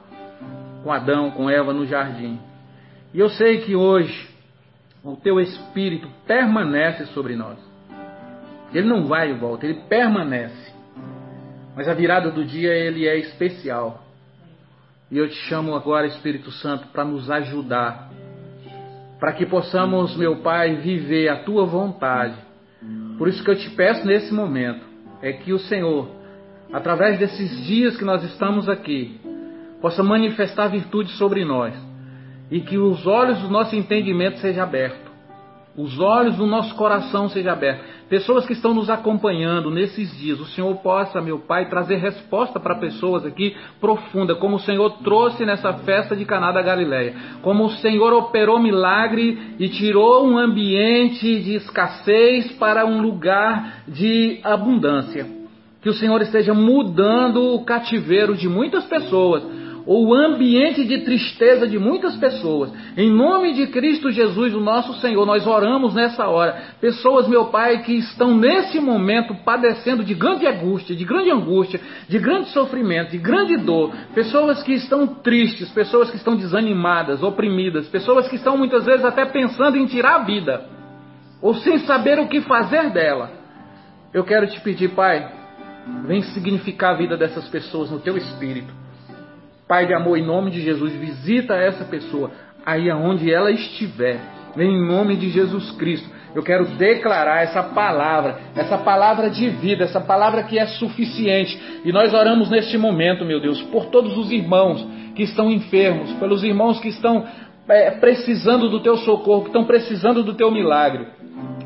[0.83, 2.39] com Adão, com Eva no jardim.
[3.13, 4.29] E eu sei que hoje
[5.03, 7.57] o teu Espírito permanece sobre nós.
[8.71, 10.73] Ele não vai e volta, ele permanece.
[11.75, 14.03] Mas a virada do dia ele é especial.
[15.09, 18.11] E eu te chamo agora, Espírito Santo, para nos ajudar.
[19.19, 22.48] Para que possamos, meu Pai, viver a tua vontade
[23.19, 24.79] por isso que eu te peço nesse momento
[25.21, 26.09] é que o Senhor,
[26.71, 29.19] através desses dias que nós estamos aqui,
[29.81, 31.75] possa manifestar virtude sobre nós
[32.49, 35.08] e que os olhos do nosso entendimento sejam abertos
[35.79, 37.85] os olhos do nosso coração sejam abertos.
[38.09, 42.75] Pessoas que estão nos acompanhando nesses dias, o Senhor possa, meu Pai, trazer resposta para
[42.75, 47.69] pessoas aqui profunda, como o Senhor trouxe nessa festa de Caná da Galileia, como o
[47.69, 55.25] Senhor operou milagre e tirou um ambiente de escassez para um lugar de abundância.
[55.81, 59.43] Que o Senhor esteja mudando o cativeiro de muitas pessoas
[59.85, 62.71] ou o ambiente de tristeza de muitas pessoas.
[62.97, 66.61] Em nome de Cristo Jesus, o nosso Senhor, nós oramos nessa hora.
[66.79, 72.19] Pessoas, meu Pai, que estão nesse momento padecendo de grande angústia, de grande angústia, de
[72.19, 73.91] grande sofrimento, de grande dor.
[74.13, 79.25] Pessoas que estão tristes, pessoas que estão desanimadas, oprimidas, pessoas que estão muitas vezes até
[79.25, 80.65] pensando em tirar a vida,
[81.41, 83.31] ou sem saber o que fazer dela.
[84.13, 85.31] Eu quero te pedir, Pai,
[86.05, 88.73] vem significar a vida dessas pessoas no teu espírito.
[89.69, 92.31] Pai de amor, em nome de Jesus, visita essa pessoa
[92.65, 94.19] aí aonde ela estiver.
[94.57, 96.09] em nome de Jesus Cristo.
[96.33, 101.61] Eu quero declarar essa palavra, essa palavra de vida, essa palavra que é suficiente.
[101.85, 104.83] E nós oramos neste momento, meu Deus, por todos os irmãos
[105.15, 107.27] que estão enfermos, pelos irmãos que estão
[107.67, 111.05] é, precisando do teu socorro, que estão precisando do teu milagre.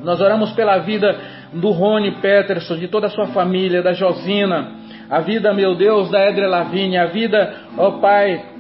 [0.04, 1.18] Nós oramos pela vida
[1.54, 6.28] do Rony Peterson, de toda a sua família, da Josina, a vida, meu Deus, da
[6.28, 8.53] Edre Lavínia, a vida, ó Pai,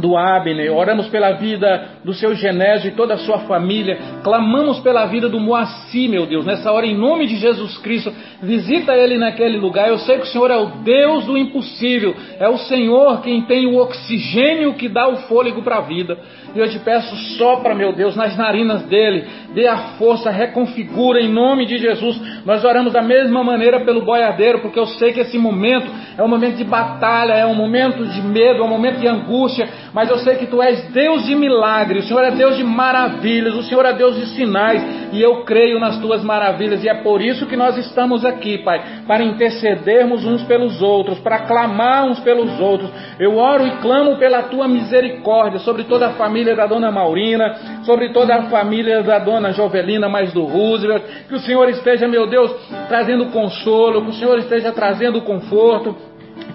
[0.00, 5.06] do Abner, oramos pela vida do seu Genésio e toda a sua família, clamamos pela
[5.06, 9.58] vida do Moacir, meu Deus, nessa hora, em nome de Jesus Cristo, visita ele naquele
[9.58, 9.88] lugar.
[9.88, 13.66] Eu sei que o Senhor é o Deus do impossível, é o Senhor quem tem
[13.66, 16.18] o oxigênio que dá o fôlego para a vida.
[16.54, 21.28] E eu te peço, sopra, meu Deus, nas narinas dele, dê a força, reconfigura em
[21.28, 22.18] nome de Jesus.
[22.46, 25.86] Nós oramos da mesma maneira pelo boiadeiro, porque eu sei que esse momento
[26.16, 29.68] é um momento de batalha, é um momento de medo, é um momento de angústia,
[29.92, 33.54] mas eu sei que tu és Deus de milagres, o Senhor é Deus de maravilhas,
[33.54, 34.82] o Senhor é Deus de sinais,
[35.12, 38.82] e eu creio nas tuas maravilhas, e é por isso que nós estamos aqui, Pai,
[39.06, 42.90] para intercedermos uns pelos outros, para clamar uns pelos outros.
[43.18, 48.12] Eu oro e clamo pela tua misericórdia sobre toda a família da dona Maurina, sobre
[48.12, 51.02] toda a família da dona Jovelina, mais do Roosevelt.
[51.28, 52.54] Que o Senhor esteja, meu Deus,
[52.88, 55.96] trazendo consolo, que o Senhor esteja trazendo conforto.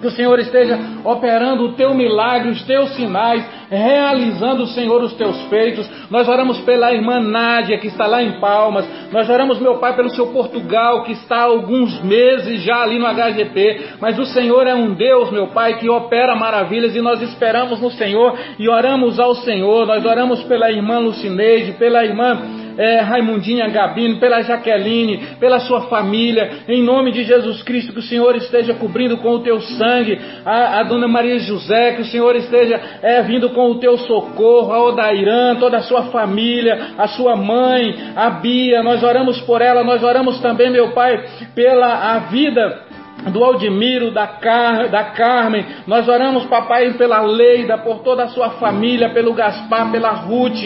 [0.00, 5.40] Que o Senhor esteja operando o teu milagre, os teus sinais, realizando, Senhor, os teus
[5.44, 5.88] feitos.
[6.10, 8.86] Nós oramos pela irmã Nádia, que está lá em Palmas.
[9.12, 13.06] Nós oramos, meu Pai, pelo seu Portugal, que está há alguns meses já ali no
[13.06, 13.96] HGP.
[14.00, 17.90] Mas o Senhor é um Deus, meu Pai, que opera maravilhas e nós esperamos no
[17.90, 19.86] Senhor e oramos ao Senhor.
[19.86, 26.50] Nós oramos pela irmã Lucineide, pela irmã é, Raimundinha Gabino, pela Jaqueline, pela sua família,
[26.68, 30.18] em nome de Jesus Cristo, que o Senhor esteja cobrindo com o teu sangue.
[30.44, 34.72] A, a dona Maria José, que o Senhor esteja é, vindo com o teu socorro,
[34.72, 39.84] a Odairã, toda a sua família, a sua mãe, a Bia, nós oramos por ela,
[39.84, 42.91] nós oramos também, meu Pai, pela a vida
[43.30, 48.50] do Aldemiro, da, Car, da Carmen, nós oramos, papai, pela Leida, por toda a sua
[48.50, 50.62] família, pelo Gaspar, pela Ruth,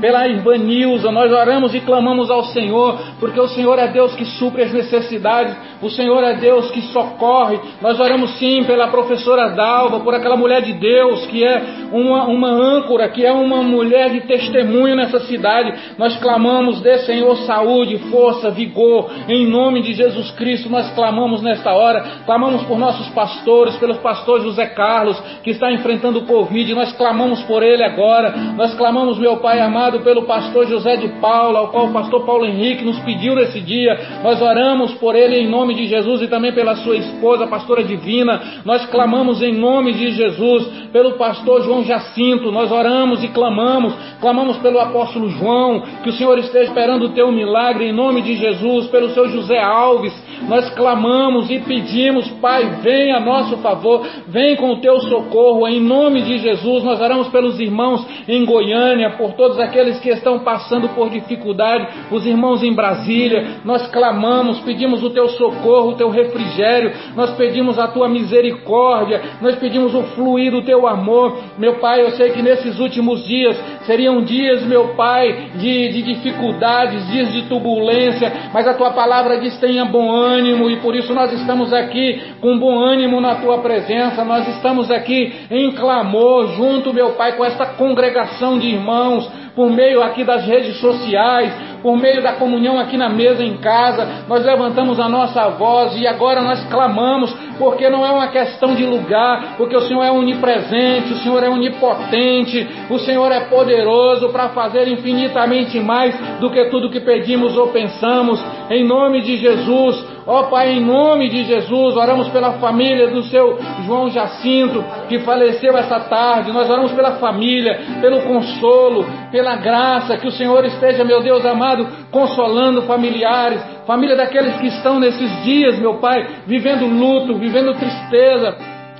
[0.00, 0.26] pela
[0.58, 4.72] Nilza, nós oramos e clamamos ao Senhor, porque o Senhor é Deus que supre as
[4.72, 10.36] necessidades, o Senhor é Deus que socorre, nós oramos sim pela professora Dalva, por aquela
[10.36, 15.20] mulher de Deus, que é uma, uma âncora, que é uma mulher de testemunho nessa
[15.20, 21.42] cidade, nós clamamos, dê Senhor saúde, força, vigor, em nome de Jesus Cristo, nós clamamos
[21.42, 26.74] nesta hora, clamamos por nossos pastores, pelos pastores José Carlos, que está enfrentando o Covid,
[26.74, 31.60] nós clamamos por ele agora, nós clamamos, meu Pai amado, pelo pastor José de Paula,
[31.60, 35.48] ao qual o pastor Paulo Henrique nos pediu nesse dia, nós oramos por ele em
[35.48, 40.10] nome de Jesus e também pela sua esposa, pastora Divina, nós clamamos em nome de
[40.12, 46.12] Jesus, pelo pastor João Jacinto, nós oramos e clamamos, clamamos pelo apóstolo João, que o
[46.12, 50.12] Senhor esteja esperando o teu milagre em nome de Jesus, pelo seu José Alves,
[50.48, 55.66] nós clamamos e pedimos pedimos, Pai, vem a nosso favor, vem com o teu socorro,
[55.66, 56.84] em nome de Jesus.
[56.84, 62.24] Nós oramos pelos irmãos em Goiânia, por todos aqueles que estão passando por dificuldade, os
[62.24, 63.60] irmãos em Brasília.
[63.64, 69.56] Nós clamamos, pedimos o teu socorro, o teu refrigério, nós pedimos a tua misericórdia, nós
[69.56, 71.38] pedimos o fluir do teu amor.
[71.58, 77.08] Meu Pai, eu sei que nesses últimos dias seriam dias, meu Pai, de, de dificuldades,
[77.08, 81.32] dias de turbulência, mas a tua palavra diz: tenha bom ânimo, e por isso nós
[81.32, 86.94] estamos aqui aqui com bom ânimo na tua presença, nós estamos aqui em clamor, junto,
[86.94, 89.30] meu Pai, com esta congregação de irmãos,
[89.60, 91.52] por meio aqui das redes sociais,
[91.82, 96.06] por meio da comunhão aqui na mesa em casa, nós levantamos a nossa voz e
[96.06, 101.12] agora nós clamamos, porque não é uma questão de lugar, porque o Senhor é onipresente,
[101.12, 106.90] o Senhor é onipotente, o Senhor é poderoso para fazer infinitamente mais do que tudo
[106.90, 110.20] que pedimos ou pensamos, em nome de Jesus.
[110.26, 115.76] Ó Pai, em nome de Jesus, oramos pela família do seu João Jacinto, que faleceu
[115.76, 116.52] essa tarde.
[116.52, 121.86] Nós oramos pela família, pelo consolo, pela graça, que o Senhor esteja, meu Deus amado,
[122.10, 128.56] consolando familiares, família daqueles que estão nesses dias, meu Pai, vivendo luto, vivendo tristeza,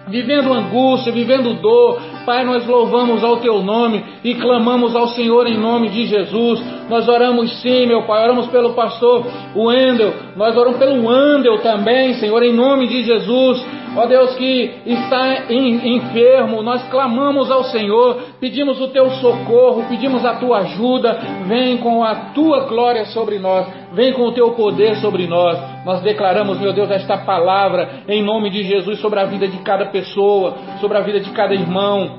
[0.08, 2.00] vivendo angústia, vivendo dor.
[2.26, 6.62] Pai, nós louvamos ao Teu nome e clamamos ao Senhor em nome de Jesus.
[6.88, 9.24] Nós oramos sim, meu Pai, oramos pelo pastor
[9.54, 13.64] Wendel, nós oramos pelo Andel também, Senhor, em nome de Jesus.
[13.96, 20.34] Ó Deus que está enfermo, nós clamamos ao Senhor, pedimos o teu socorro, pedimos a
[20.34, 25.26] tua ajuda, vem com a tua glória sobre nós, vem com o teu poder sobre
[25.26, 25.58] nós.
[25.84, 29.86] Nós declaramos, meu Deus, esta palavra em nome de Jesus sobre a vida de cada
[29.86, 32.18] pessoa, sobre a vida de cada irmão,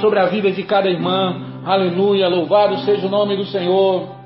[0.00, 1.60] sobre a vida de cada irmã.
[1.64, 4.16] Aleluia, louvado seja o nome do Senhor.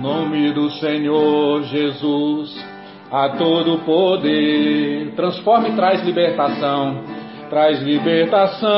[0.00, 2.54] nome do Senhor Jesus,
[3.10, 7.02] a todo poder, transforma e traz libertação,
[7.48, 8.74] traz libertação.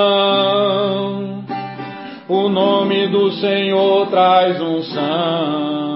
[2.28, 5.95] O nome do Senhor traz unção.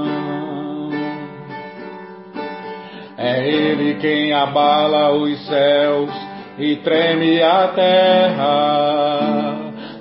[3.22, 6.10] É Ele quem abala os céus
[6.58, 9.56] e treme a terra,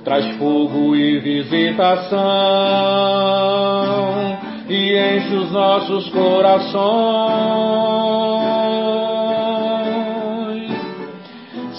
[0.06, 2.18] traz fogo e visitação
[4.70, 6.80] e enche os nossos corações.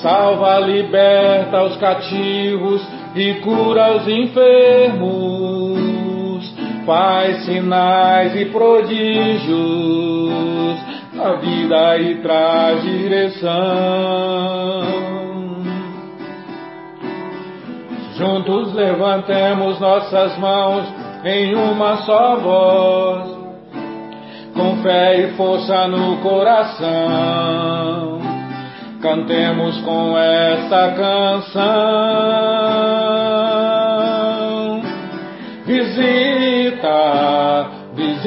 [0.02, 2.86] Salva, liberta os cativos
[3.16, 5.40] e cura os enfermos.
[6.84, 10.10] Faz sinais e prodígios
[11.22, 13.50] a vida e traz direção.
[18.16, 20.86] Juntos levantemos nossas mãos
[21.24, 23.38] em uma só voz,
[24.54, 28.20] com fé e força no coração.
[29.00, 31.70] Cantemos com esta canção.
[35.64, 37.70] Visita,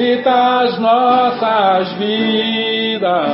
[0.04, 3.24] visita as nossas vidas.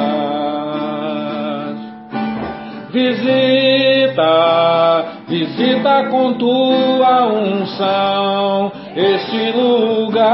[2.92, 4.24] Visita,
[5.28, 10.30] visita com tua unção este lugar.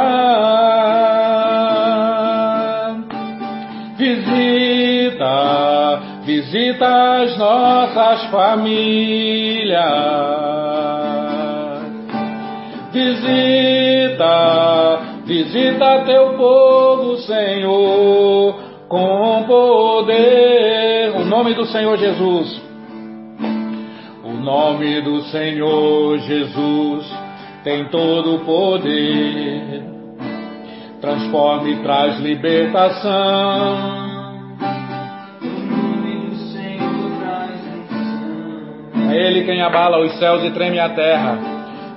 [3.96, 9.86] Visita, visita as nossas famílias.
[12.92, 18.54] Visita, visita teu povo, Senhor,
[18.88, 21.14] com poder.
[21.16, 22.62] O nome do Senhor Jesus.
[24.24, 27.12] O nome do Senhor Jesus
[27.64, 29.84] tem todo o poder.
[31.00, 33.96] Transforma e traz libertação.
[39.10, 41.38] É Ele quem abala os céus e treme a terra.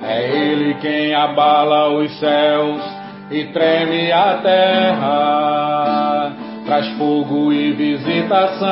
[0.02, 2.99] É Ele quem abala os céus
[3.32, 6.32] e treme a terra.
[6.66, 8.68] Traz fogo e visitação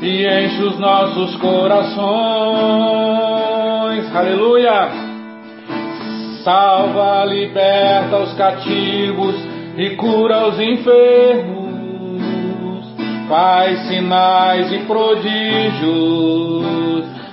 [0.00, 2.02] e enche os nossos corações.
[4.14, 4.90] Aleluia!
[6.42, 9.34] Salva, liberta os cativos
[9.76, 11.62] e cura os enfermos
[13.32, 15.32] faz sinais e prodígios,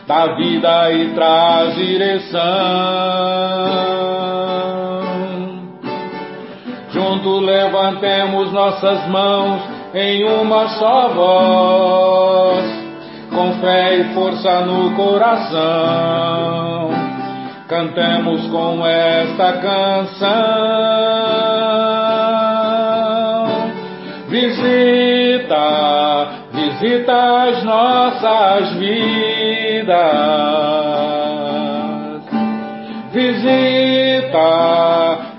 [0.10, 2.40] dá vida e traz direção.
[6.92, 9.62] Junto levantemos nossas mãos
[9.94, 12.66] em uma só voz,
[13.30, 16.90] com fé e força no coração.
[17.68, 20.40] Cantemos com esta canção.
[24.28, 25.60] Visita,
[26.52, 28.74] visita as nossas
[33.12, 34.40] Visita,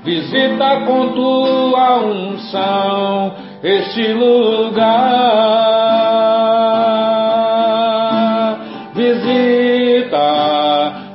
[0.02, 3.32] visita com tua unção
[3.62, 5.10] este lugar.
[8.94, 10.22] Visita,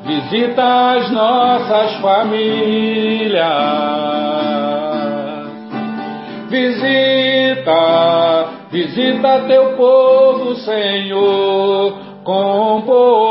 [0.05, 3.45] visita as nossas famílias.
[6.49, 13.24] Visita, visita teu povo, Senhor, com poder.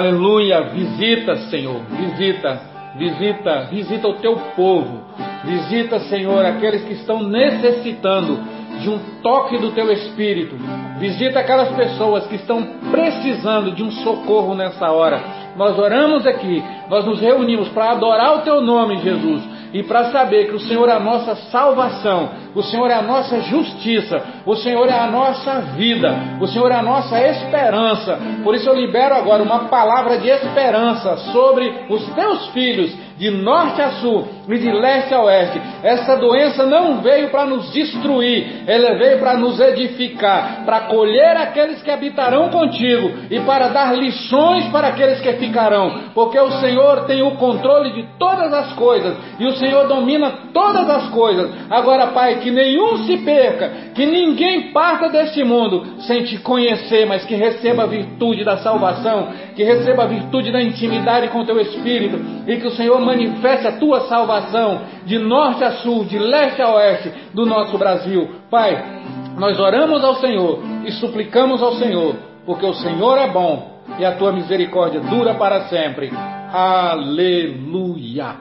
[0.00, 2.58] Aleluia, visita, Senhor, visita,
[2.96, 5.02] visita, visita o teu povo.
[5.44, 8.38] Visita, Senhor, aqueles que estão necessitando
[8.80, 10.56] de um toque do teu espírito.
[10.98, 15.22] Visita aquelas pessoas que estão precisando de um socorro nessa hora.
[15.54, 20.48] Nós oramos aqui, nós nos reunimos para adorar o teu nome, Jesus e para saber
[20.48, 24.88] que o Senhor é a nossa salvação, o Senhor é a nossa justiça, o Senhor
[24.88, 28.18] é a nossa vida, o Senhor é a nossa esperança.
[28.42, 33.82] Por isso eu libero agora uma palavra de esperança sobre os teus filhos, de norte
[33.82, 35.60] a sul e de leste a oeste.
[35.82, 41.82] Essa doença não veio para nos destruir, ela veio para nos edificar, para colher aqueles
[41.82, 47.20] que habitarão contigo e para dar lições para aqueles que ficarão, porque o Senhor tem
[47.20, 51.50] o controle de todas as coisas e o Senhor domina todas as coisas.
[51.68, 57.22] Agora, Pai, que nenhum se perca, que ninguém parta deste mundo sem te conhecer, mas
[57.26, 62.18] que receba a virtude da salvação, que receba a virtude da intimidade com teu Espírito
[62.46, 66.74] e que o Senhor manifeste a tua salvação de norte a sul, de leste a
[66.74, 68.28] oeste do nosso Brasil.
[68.50, 69.02] Pai,
[69.36, 72.14] nós oramos ao Senhor e suplicamos ao Senhor,
[72.46, 76.10] porque o Senhor é bom e a tua misericórdia dura para sempre.
[76.52, 78.36] Aleluia.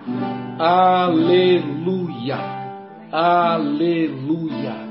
[0.60, 2.38] Aleluia.
[3.12, 4.90] Aleluia.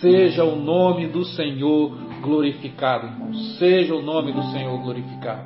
[0.00, 3.34] Seja o nome do Senhor glorificado, irmão.
[3.58, 5.42] Seja o nome do Senhor glorificado.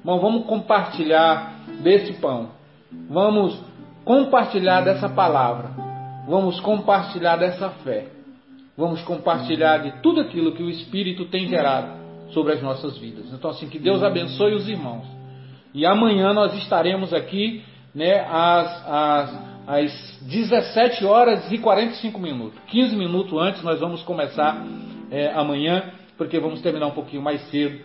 [0.00, 2.59] Irmão, vamos compartilhar desse pão.
[3.08, 3.60] Vamos
[4.04, 5.70] compartilhar dessa palavra.
[6.26, 8.06] Vamos compartilhar dessa fé.
[8.76, 13.32] Vamos compartilhar de tudo aquilo que o Espírito tem gerado sobre as nossas vidas.
[13.32, 15.04] Então, assim, que Deus abençoe os irmãos.
[15.74, 17.62] E amanhã nós estaremos aqui
[17.94, 22.58] né, às, às, às 17 horas e 45 minutos.
[22.68, 24.64] 15 minutos antes nós vamos começar
[25.10, 27.80] é, amanhã, porque vamos terminar um pouquinho mais cedo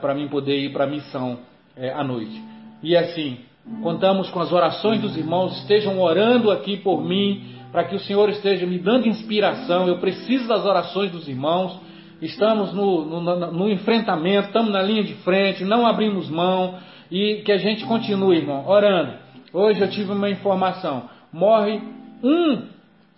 [0.00, 1.38] para mim poder ir para a missão
[1.76, 2.42] é, à noite.
[2.82, 3.38] E assim,
[3.82, 8.28] contamos com as orações dos irmãos, estejam orando aqui por mim, para que o Senhor
[8.30, 9.86] esteja me dando inspiração.
[9.86, 11.78] Eu preciso das orações dos irmãos.
[12.22, 16.76] Estamos no, no, no enfrentamento, estamos na linha de frente, não abrimos mão
[17.10, 19.14] e que a gente continue, irmão, orando.
[19.52, 21.80] Hoje eu tive uma informação: morre
[22.22, 22.62] um,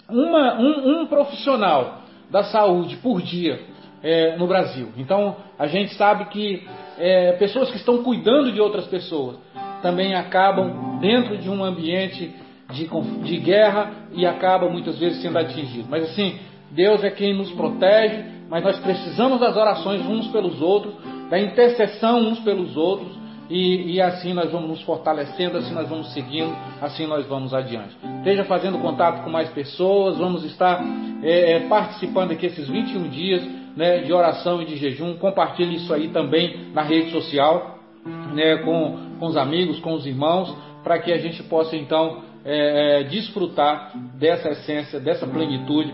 [0.09, 3.61] uma, um, um profissional da saúde por dia
[4.03, 4.89] é, no Brasil.
[4.97, 6.67] Então a gente sabe que
[6.99, 9.37] é, pessoas que estão cuidando de outras pessoas
[9.83, 12.35] também acabam dentro de um ambiente
[12.73, 12.89] de,
[13.23, 15.89] de guerra e acabam muitas vezes sendo atingidos.
[15.89, 16.39] Mas assim,
[16.71, 20.95] Deus é quem nos protege, mas nós precisamos das orações uns pelos outros,
[21.31, 23.19] da intercessão uns pelos outros
[23.51, 27.97] e, e, assim nós vamos nos fortalecendo, assim nós vamos seguindo, assim nós vamos adiante.
[28.19, 30.85] Esteja fazendo contato com mais pessoas, vamos estar
[31.23, 33.43] é, é participando aqui esses 21 dias
[33.75, 35.17] né, de oração e de jejum.
[35.17, 37.79] Compartilhe isso aí também na rede social,
[38.35, 43.01] né, com, com os amigos, com os irmãos, para que a gente possa então é,
[43.01, 45.93] é, desfrutar dessa essência, dessa plenitude,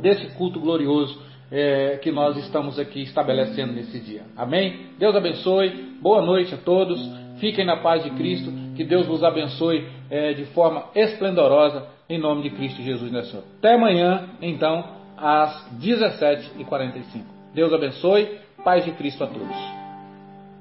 [0.00, 4.22] desse culto glorioso é, que nós estamos aqui estabelecendo nesse dia.
[4.36, 4.86] Amém?
[4.98, 7.00] Deus abençoe, boa noite a todos,
[7.38, 12.42] fiquem na paz de Cristo, que Deus vos abençoe é, de forma esplendorosa, em nome
[12.42, 13.46] de Cristo Jesus nessa hora.
[13.58, 14.84] Até amanhã, então,
[15.16, 17.22] às 17h45.
[17.54, 19.79] Deus abençoe, paz de Cristo a todos.